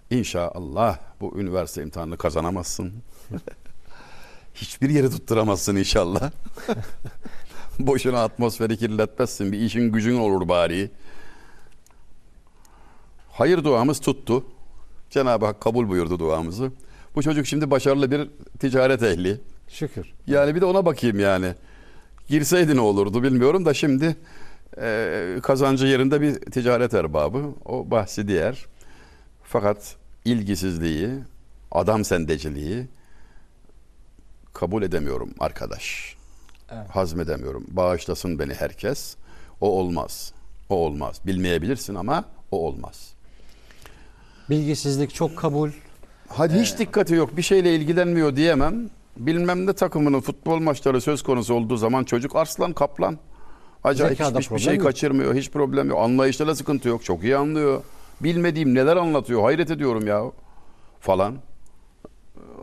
[0.09, 2.93] İnşallah bu üniversite imtihanını kazanamazsın.
[4.55, 6.31] Hiçbir yeri tutturamazsın inşallah.
[7.79, 9.51] Boşuna atmosferi kirletmezsin.
[9.51, 10.91] Bir işin gücün olur bari.
[13.31, 14.45] Hayır duamız tuttu.
[15.09, 16.71] Cenab-ı Hak kabul buyurdu duamızı.
[17.15, 18.29] Bu çocuk şimdi başarılı bir
[18.59, 19.41] ticaret ehli.
[19.67, 20.13] Şükür.
[20.27, 21.53] Yani bir de ona bakayım yani.
[22.27, 24.15] Girseydi ne olurdu bilmiyorum da şimdi
[24.77, 27.45] e, kazancı yerinde bir ticaret erbabı.
[27.65, 28.65] O bahsi diğer.
[29.43, 31.09] Fakat ilgisizliği,
[31.71, 32.87] adam sendeciliği
[34.53, 36.15] kabul edemiyorum arkadaş.
[36.71, 36.89] Evet.
[36.89, 37.65] Hazmedemiyorum.
[37.71, 39.15] Bağışlasın beni herkes.
[39.61, 40.33] O olmaz.
[40.69, 41.21] O olmaz.
[41.25, 43.13] Bilmeyebilirsin ama o olmaz.
[44.49, 45.69] Bilgisizlik çok kabul.
[46.27, 48.89] Hadi hiç dikkati yok bir şeyle ilgilenmiyor diyemem.
[49.17, 53.17] Bilmem ne takımının futbol maçları söz konusu olduğu zaman çocuk arslan kaplan.
[53.83, 54.85] Acayip Zekada hiçbir şey yok.
[54.85, 55.35] kaçırmıyor.
[55.35, 55.99] Hiç problem yok.
[55.99, 57.03] Anlayışta da sıkıntı yok.
[57.03, 57.81] Çok iyi anlıyor.
[58.21, 59.41] Bilmediğim neler anlatıyor.
[59.41, 60.23] Hayret ediyorum ya.
[60.99, 61.37] Falan.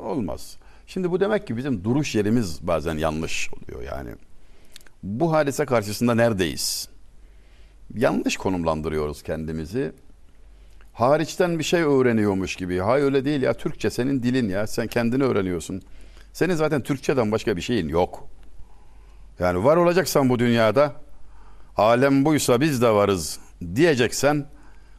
[0.03, 0.57] Olmaz.
[0.87, 4.11] Şimdi bu demek ki bizim duruş yerimiz bazen yanlış oluyor yani.
[5.03, 6.89] Bu hadise karşısında neredeyiz?
[7.95, 9.93] Yanlış konumlandırıyoruz kendimizi
[10.93, 12.79] hariçten bir şey öğreniyormuş gibi.
[12.79, 15.83] Hayır öyle değil ya Türkçe senin dilin ya sen kendini öğreniyorsun.
[16.33, 18.29] Senin zaten Türkçeden başka bir şeyin yok.
[19.39, 20.93] Yani var olacaksan bu dünyada
[21.77, 23.39] alem buysa biz de varız
[23.75, 24.47] diyeceksen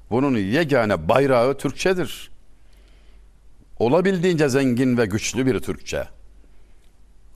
[0.09, 2.31] bunun yegane bayrağı Türkçedir.
[3.79, 6.07] Olabildiğince zengin ve güçlü bir Türkçe.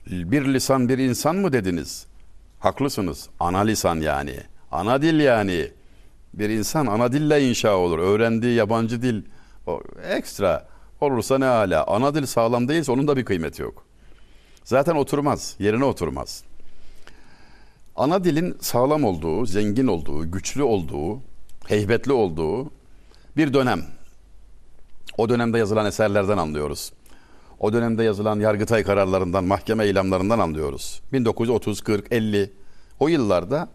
[0.08, 2.06] Bir lisan bir insan mı dediniz?
[2.60, 3.30] Haklısınız.
[3.40, 4.36] Ana lisan yani.
[4.72, 5.72] Ana dil yani.
[6.34, 8.00] Bir insan ana dille inşa olur.
[8.00, 9.24] Öğrendiği yabancı dil
[9.68, 10.68] o ekstra
[11.02, 11.84] olursa ne hala.
[11.88, 13.86] Ana dil sağlam değilse onun da bir kıymeti yok.
[14.64, 15.56] Zaten oturmaz.
[15.60, 16.44] Yerine oturmaz.
[17.96, 21.20] Ana dilin sağlam olduğu, zengin olduğu, güçlü olduğu,
[21.68, 22.72] heybetli olduğu
[23.38, 23.86] bir dönem.
[25.18, 26.94] O dönemde yazılan eserlerden anlıyoruz.
[27.60, 31.02] O dönemde yazılan Yargıtay kararlarından, mahkeme ilamlarından anlıyoruz.
[31.14, 32.52] 1930, 40, 50
[33.00, 33.70] o yıllarda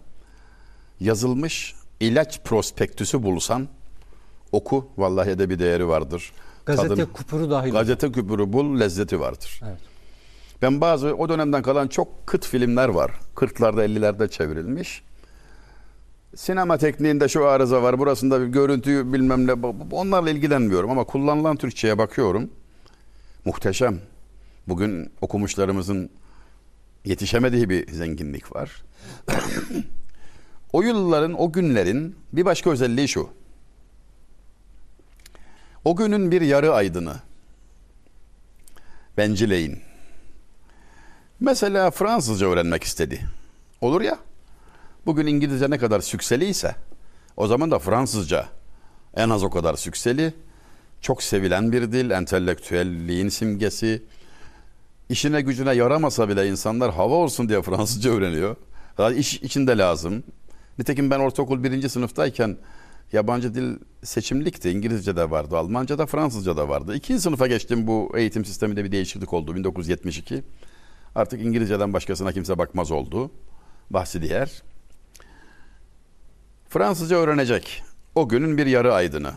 [1.00, 3.68] yazılmış ilaç prospektüsü bulsan
[4.52, 6.32] oku vallahi edebi değeri vardır.
[6.66, 7.72] Gazete Tadını- kupuru dahil.
[7.72, 9.60] Gazete küpürü bul lezzeti vardır.
[9.68, 9.80] Evet.
[10.62, 13.10] Ben bazı o dönemden kalan çok kıt filmler var.
[13.34, 15.02] 40'larda 50'lerde çevrilmiş.
[16.36, 17.98] Sinema tekniğinde şu arıza var.
[17.98, 19.52] Burasında bir görüntüyü bilmem ne.
[19.90, 22.50] Onlarla ilgilenmiyorum ama kullanılan Türkçe'ye bakıyorum.
[23.44, 24.00] Muhteşem.
[24.68, 26.10] Bugün okumuşlarımızın
[27.04, 28.82] yetişemediği bir zenginlik var.
[30.72, 33.28] o yılların, o günlerin bir başka özelliği şu.
[35.84, 37.16] O günün bir yarı aydını.
[39.16, 39.78] Bencileyin.
[41.40, 43.20] Mesela Fransızca öğrenmek istedi.
[43.80, 44.25] Olur ya.
[45.06, 46.76] Bugün İngilizce ne kadar sükseliyse
[47.36, 48.46] o zaman da Fransızca
[49.16, 50.34] en az o kadar sükseli.
[51.00, 54.02] Çok sevilen bir dil, entelektüelliğin simgesi.
[55.08, 58.56] İşine gücüne yaramasa bile insanlar hava olsun diye Fransızca öğreniyor.
[58.98, 60.24] Ya iş içinde lazım.
[60.78, 62.56] Nitekim ben ortaokul birinci sınıftayken
[63.12, 64.70] yabancı dil seçimlikti.
[64.70, 66.96] İngilizce de vardı, Almanca da Fransızca da vardı.
[66.96, 70.42] İkinci sınıfa geçtim bu eğitim sisteminde bir değişiklik oldu 1972.
[71.14, 73.30] Artık İngilizceden başkasına kimse bakmaz oldu.
[73.90, 74.62] Bahsi diğer.
[76.76, 77.82] Fransızca öğrenecek.
[78.14, 79.32] O günün bir yarı aydını.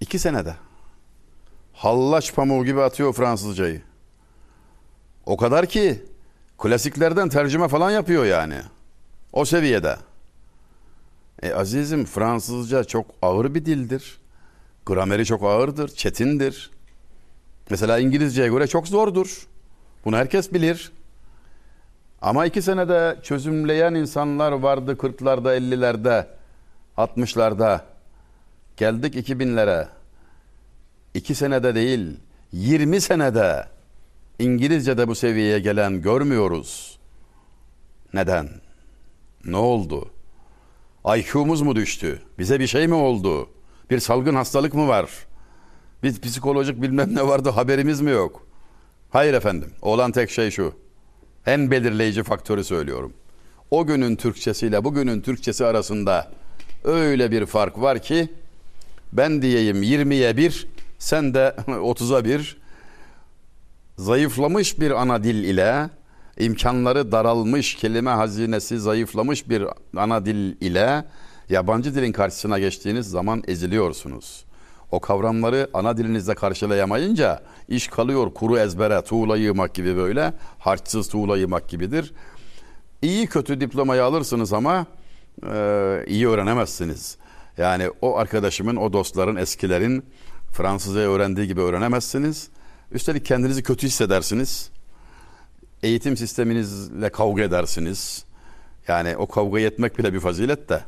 [0.00, 0.54] İki senede.
[1.72, 3.82] Hallaç pamuğu gibi atıyor Fransızcayı.
[5.26, 6.02] O kadar ki
[6.58, 8.60] klasiklerden tercüme falan yapıyor yani.
[9.32, 9.96] O seviyede.
[11.42, 14.18] E azizim Fransızca çok ağır bir dildir.
[14.86, 16.70] Grameri çok ağırdır, çetindir.
[17.70, 19.46] Mesela İngilizceye göre çok zordur.
[20.04, 20.92] Bunu herkes bilir.
[22.22, 26.26] Ama iki senede çözümleyen insanlar vardı 40'larda, 50'lerde,
[26.96, 27.80] 60'larda.
[28.76, 29.86] Geldik 2000'lere.
[31.14, 32.16] İki senede değil,
[32.52, 33.66] 20 senede
[34.38, 36.98] İngilizce'de bu seviyeye gelen görmüyoruz.
[38.14, 38.48] Neden?
[39.44, 40.10] Ne oldu?
[41.16, 42.22] IQ'muz mu düştü?
[42.38, 43.50] Bize bir şey mi oldu?
[43.90, 45.10] Bir salgın hastalık mı var?
[46.02, 48.46] Bir psikolojik bilmem ne vardı haberimiz mi yok?
[49.10, 49.72] Hayır efendim.
[49.82, 50.74] Olan tek şey şu.
[51.48, 53.12] En belirleyici faktörü söylüyorum.
[53.70, 56.30] O günün Türkçesiyle bugünün Türkçesi arasında
[56.84, 58.28] öyle bir fark var ki
[59.12, 60.66] ben diyeyim 20'ye 1,
[60.98, 62.56] sen de 30'a 1
[63.96, 65.90] zayıflamış bir ana dil ile
[66.38, 69.64] imkanları daralmış, kelime hazinesi zayıflamış bir
[69.96, 71.04] ana dil ile
[71.48, 74.44] yabancı dilin karşısına geçtiğiniz zaman eziliyorsunuz.
[74.90, 81.36] O kavramları ana dilinizde karşılayamayınca iş kalıyor kuru ezbere, tuğla yığmak gibi böyle, harçsız tuğla
[81.36, 82.12] yığmak gibidir.
[83.02, 84.86] İyi kötü diplomayı alırsınız ama
[85.52, 87.18] e, iyi öğrenemezsiniz.
[87.58, 90.04] Yani o arkadaşımın, o dostların, eskilerin
[90.52, 92.48] Fransızca öğrendiği gibi öğrenemezsiniz.
[92.92, 94.70] Üstelik kendinizi kötü hissedersiniz.
[95.82, 98.24] Eğitim sisteminizle kavga edersiniz.
[98.88, 100.80] Yani o kavgayı etmek bile bir fazilet de.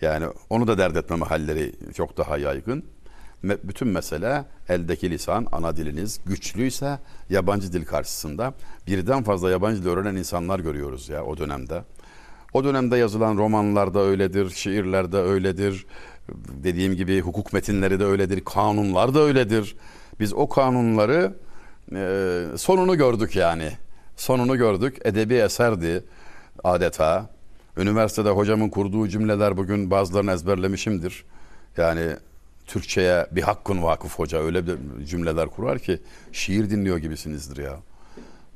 [0.00, 2.84] Yani onu da dert etmeme halleri çok daha yaygın.
[3.44, 6.98] Bütün mesele eldeki lisan, ana diliniz güçlüyse
[7.30, 8.54] yabancı dil karşısında
[8.86, 11.84] birden fazla yabancı dil öğrenen insanlar görüyoruz ya o dönemde.
[12.52, 15.86] O dönemde yazılan romanlarda öyledir, şiirlerde öyledir.
[16.48, 19.76] Dediğim gibi hukuk metinleri de öyledir, kanunlar da öyledir.
[20.20, 21.34] Biz o kanunları
[21.94, 23.72] e, sonunu gördük yani.
[24.16, 24.98] Sonunu gördük.
[25.04, 26.04] Edebi eserdi
[26.64, 27.30] adeta.
[27.76, 31.24] Üniversitede hocamın kurduğu cümleler bugün bazılarını ezberlemişimdir.
[31.76, 32.16] Yani
[32.72, 36.00] Türkçe'ye bir hakkın vakıf hoca öyle bir cümleler kurar ki
[36.32, 37.76] şiir dinliyor gibisinizdir ya.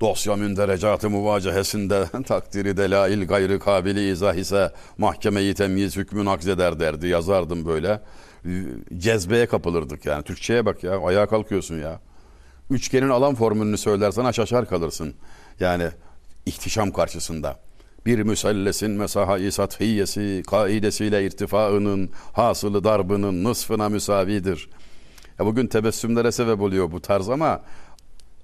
[0.01, 7.07] Dosya münderecatı muvacehesinde takdiri delail gayrı kabili izah ise mahkemeyi temyiz hükmün akzeder derdi.
[7.07, 8.01] Yazardım böyle.
[8.99, 10.25] Cezbeye kapılırdık yani.
[10.25, 12.01] Türkçe'ye bak ya ayağa kalkıyorsun ya.
[12.71, 15.15] Üçgenin alan formülünü söylersen şaşar kalırsın.
[15.61, 15.89] Yani
[16.47, 17.66] ihtişam karşısında.
[18.07, 24.69] Bir müsellesin mesahai sathiyesi kaidesiyle irtifaının hasılı darbının nısfına müsavidir.
[25.39, 27.63] Ya bugün tebessümlere sebep oluyor bu tarz ama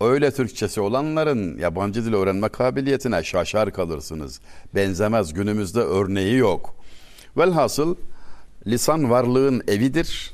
[0.01, 4.41] öyle Türkçesi olanların yabancı dil öğrenme kabiliyetine şaşar kalırsınız.
[4.75, 6.75] Benzemez günümüzde örneği yok.
[7.37, 7.97] Velhasıl
[8.67, 10.33] lisan varlığın evidir.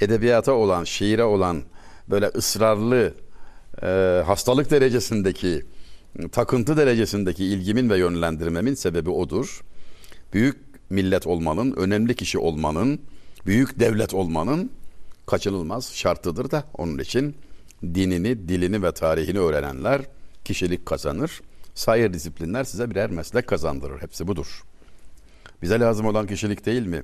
[0.00, 1.62] Edebiyata olan, şiire olan
[2.10, 3.14] böyle ısrarlı
[3.82, 5.64] e, hastalık derecesindeki
[6.32, 9.60] takıntı derecesindeki ilgimin ve yönlendirmemin sebebi odur.
[10.32, 10.56] Büyük
[10.90, 13.00] millet olmanın, önemli kişi olmanın,
[13.46, 14.70] büyük devlet olmanın
[15.26, 17.36] kaçınılmaz şartıdır da onun için
[17.82, 20.02] dinini, dilini ve tarihini öğrenenler
[20.44, 21.40] kişilik kazanır.
[21.74, 24.02] Sair disiplinler size birer meslek kazandırır.
[24.02, 24.62] Hepsi budur.
[25.62, 27.02] Bize lazım olan kişilik değil mi?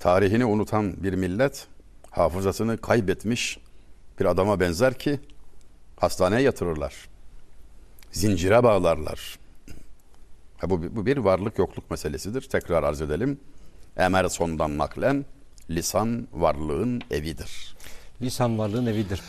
[0.00, 1.66] Tarihini unutan bir millet
[2.10, 3.58] hafızasını kaybetmiş
[4.20, 5.20] bir adama benzer ki
[5.96, 7.15] hastaneye yatırırlar.
[8.16, 9.38] Zincire bağlarlar.
[10.56, 12.40] Ha, bu, bu bir varlık yokluk meselesidir.
[12.40, 13.40] Tekrar arz edelim.
[13.96, 15.24] Emerson'dan naklen
[15.70, 17.76] lisan varlığın evidir.
[18.22, 19.22] Lisan varlığın evidir.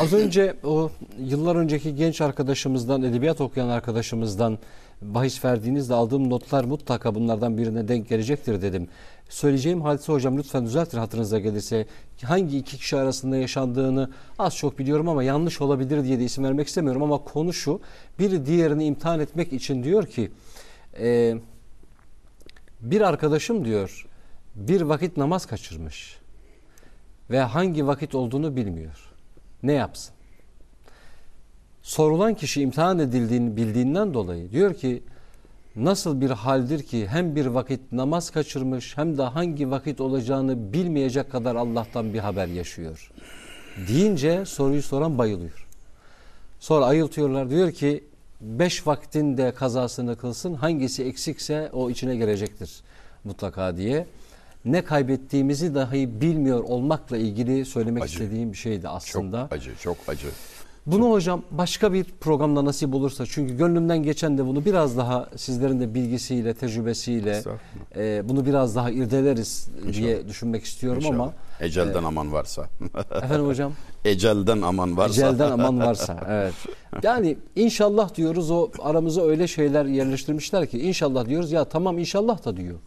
[0.00, 4.58] Az önce o yıllar önceki genç arkadaşımızdan, edebiyat okuyan arkadaşımızdan
[5.02, 8.88] bahis verdiğinizde aldığım notlar mutlaka bunlardan birine denk gelecektir dedim.
[9.28, 11.86] Söyleyeceğim hadise hocam lütfen düzeltin hatırınıza gelirse.
[12.22, 16.68] Hangi iki kişi arasında yaşandığını az çok biliyorum ama yanlış olabilir diye de isim vermek
[16.68, 17.80] istemiyorum ama konu şu.
[18.18, 20.30] Biri diğerini imtihan etmek için diyor ki
[20.98, 21.34] e,
[22.80, 24.06] bir arkadaşım diyor
[24.54, 26.18] bir vakit namaz kaçırmış
[27.30, 29.12] ve hangi vakit olduğunu bilmiyor.
[29.62, 30.14] Ne yapsın?
[31.82, 35.02] Sorulan kişi imtihan edildiğini bildiğinden dolayı diyor ki
[35.76, 41.30] nasıl bir haldir ki hem bir vakit namaz kaçırmış hem de hangi vakit olacağını bilmeyecek
[41.32, 43.10] kadar Allah'tan bir haber yaşıyor.
[43.88, 45.66] Deyince soruyu soran bayılıyor.
[46.60, 48.04] Sonra ayıltıyorlar diyor ki
[48.40, 52.80] beş vaktinde kazasını kılsın hangisi eksikse o içine girecektir
[53.24, 54.06] mutlaka diye.
[54.64, 58.12] Ne kaybettiğimizi dahi bilmiyor olmakla ilgili söylemek Acı.
[58.12, 59.48] istediğim bir şeydi Çok aslında.
[59.50, 60.28] acı, çok acı.
[60.86, 65.80] Bunu hocam başka bir programda nasip olursa çünkü gönlümden geçen de bunu biraz daha sizlerin
[65.80, 67.42] de bilgisiyle, tecrübesiyle
[67.96, 71.14] e, bunu biraz daha irdeleriz diye düşünmek istiyorum İnşallah.
[71.14, 72.66] ama Ecelden aman varsa.
[73.22, 73.72] efendim hocam
[74.04, 75.12] Ecelden aman varsa.
[75.28, 76.54] ecelden aman varsa evet.
[77.02, 82.56] Yani inşallah diyoruz o aramıza öyle şeyler yerleştirmişler ki inşallah diyoruz ya tamam inşallah da
[82.56, 82.78] diyor.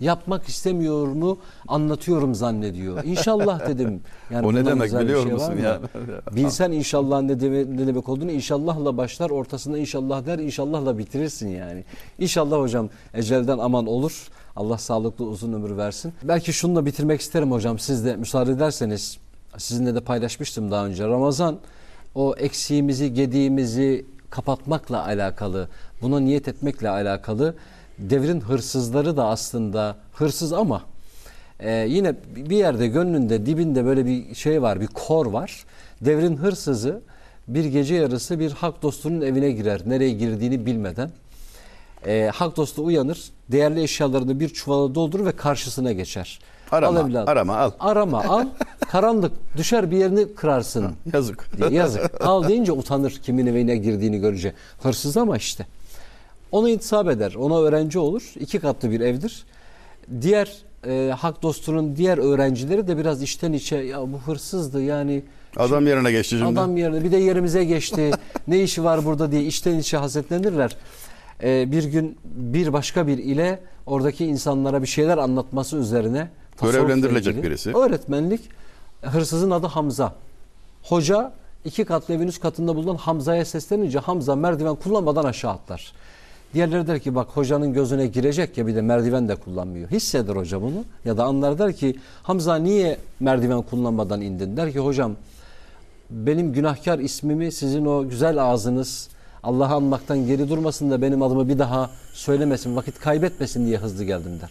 [0.00, 1.38] Yapmak istemiyor mu
[1.68, 3.04] anlatıyorum zannediyor.
[3.04, 4.00] İnşallah dedim.
[4.30, 5.80] Yani O ne demek biliyor şey musun ya?
[6.36, 11.84] Bilsen inşallah ne, deme, ne demek olduğunu inşallahla başlar ortasında inşallah der inşallahla bitirirsin yani.
[12.18, 14.28] İnşallah hocam ecelden aman olur.
[14.56, 16.12] Allah sağlıklı uzun ömür versin.
[16.22, 19.18] Belki şununla bitirmek isterim hocam siz de müsaade ederseniz.
[19.58, 21.06] Sizinle de paylaşmıştım daha önce.
[21.06, 21.58] Ramazan
[22.14, 25.68] o eksiğimizi, gediğimizi kapatmakla alakalı,
[26.02, 27.54] buna niyet etmekle alakalı.
[28.00, 30.82] Devrin hırsızları da aslında hırsız ama
[31.60, 35.64] ee, yine bir yerde gönlünde dibinde böyle bir şey var bir kor var.
[36.00, 37.00] Devrin hırsızı
[37.48, 41.10] bir gece yarısı bir hak dostunun evine girer nereye girdiğini bilmeden.
[42.06, 46.40] Ee, hak dostu uyanır değerli eşyalarını bir çuvala doldurur ve karşısına geçer.
[46.72, 47.28] Arama, evladım.
[47.28, 47.70] arama, al.
[47.80, 48.46] Arama al
[48.88, 51.58] karanlık düşer bir yerini kırarsın Yazık.
[51.58, 52.20] diye yazık.
[52.20, 54.54] Al deyince utanır kimin evine girdiğini görünce.
[54.82, 55.66] Hırsız ama işte.
[56.52, 57.34] Ona intisap eder.
[57.34, 58.22] Ona öğrenci olur.
[58.40, 59.44] İki katlı bir evdir.
[60.20, 65.22] Diğer e, hak dostunun diğer öğrencileri de biraz içten içe ya bu hırsızdı yani
[65.56, 66.60] Adam yerine geçti şimdi.
[66.60, 68.10] adam yerine bir de yerimize geçti.
[68.48, 70.76] ne işi var burada diye içten içe hasetlenirler.
[71.42, 76.28] E, bir gün bir başka bir ile oradaki insanlara bir şeyler anlatması üzerine
[76.62, 77.76] Görevlendirilecek ilgili birisi.
[77.76, 78.40] Öğretmenlik.
[79.02, 80.14] Hırsızın adı Hamza.
[80.82, 81.32] Hoca
[81.64, 85.92] iki katlı evin üst katında bulunan Hamza'ya seslenince Hamza merdiven kullanmadan aşağı atlar.
[86.54, 89.90] Diğerleri der ki bak hocanın gözüne girecek ya bir de merdiven de kullanmıyor.
[89.90, 94.56] Hisseder hoca bunu ya da anlar der ki Hamza niye merdiven kullanmadan indin?
[94.56, 95.16] Der ki hocam
[96.10, 99.08] benim günahkar ismimi sizin o güzel ağzınız
[99.42, 104.40] Allah'ı anmaktan geri durmasın da benim adımı bir daha söylemesin, vakit kaybetmesin diye hızlı geldim
[104.40, 104.50] der.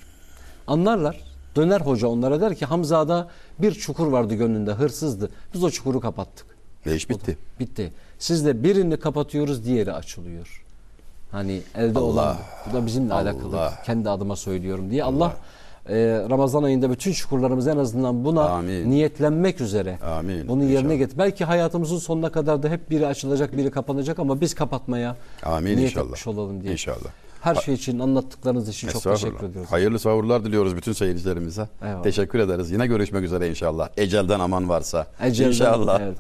[0.67, 1.29] Anlarlar.
[1.55, 3.27] Döner hoca onlara der ki Hamza'da
[3.59, 5.29] bir çukur vardı gönlünde, hırsızdı.
[5.53, 6.45] Biz o çukuru kapattık.
[6.85, 7.37] Ve iş bitti.
[7.59, 7.93] Bitti.
[8.19, 10.65] Siz de birini kapatıyoruz, diğeri açılıyor.
[11.31, 12.37] Hani elde Allah, olan
[12.69, 13.21] bu da bizimle Allah.
[13.21, 13.69] alakalı.
[13.85, 15.33] Kendi adıma söylüyorum diye Allah,
[15.89, 15.95] e,
[16.29, 18.89] Ramazan ayında bütün çukurlarımızı en azından buna Amin.
[18.91, 20.47] niyetlenmek üzere Amin.
[20.47, 20.97] bunu yerine İnşallah.
[20.97, 21.17] getir.
[21.17, 25.89] Belki hayatımızın sonuna kadar da hep biri açılacak, biri kapanacak ama biz kapatmaya Amin niyet
[25.89, 26.05] inşallah.
[26.05, 26.71] etmiş olalım diye.
[26.71, 27.09] İnşallah.
[27.41, 29.71] Her şey için anlattıklarınız için çok teşekkür ediyoruz.
[29.71, 31.67] Hayırlı sahurlar diliyoruz bütün seyircilerimize.
[31.85, 32.03] Eyvallah.
[32.03, 32.71] Teşekkür ederiz.
[32.71, 33.89] Yine görüşmek üzere inşallah.
[33.97, 35.07] Ecelden aman varsa.
[35.23, 36.01] Ecelden, inşallah.
[36.01, 36.17] evet.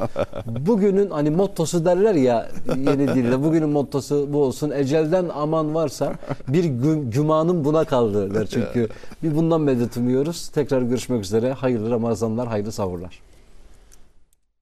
[0.67, 3.43] Bugünün hani mottosu derler ya yeni dilde.
[3.43, 4.71] Bugünün mottosu bu olsun.
[4.71, 6.13] Ecelden aman varsa
[6.47, 8.89] bir gü- cumanın buna kaldı der çünkü.
[9.23, 10.47] Bir bundan medet umuyoruz.
[10.49, 11.51] Tekrar görüşmek üzere.
[11.53, 13.19] Hayırlı Ramazanlar, hayırlı sahurlar.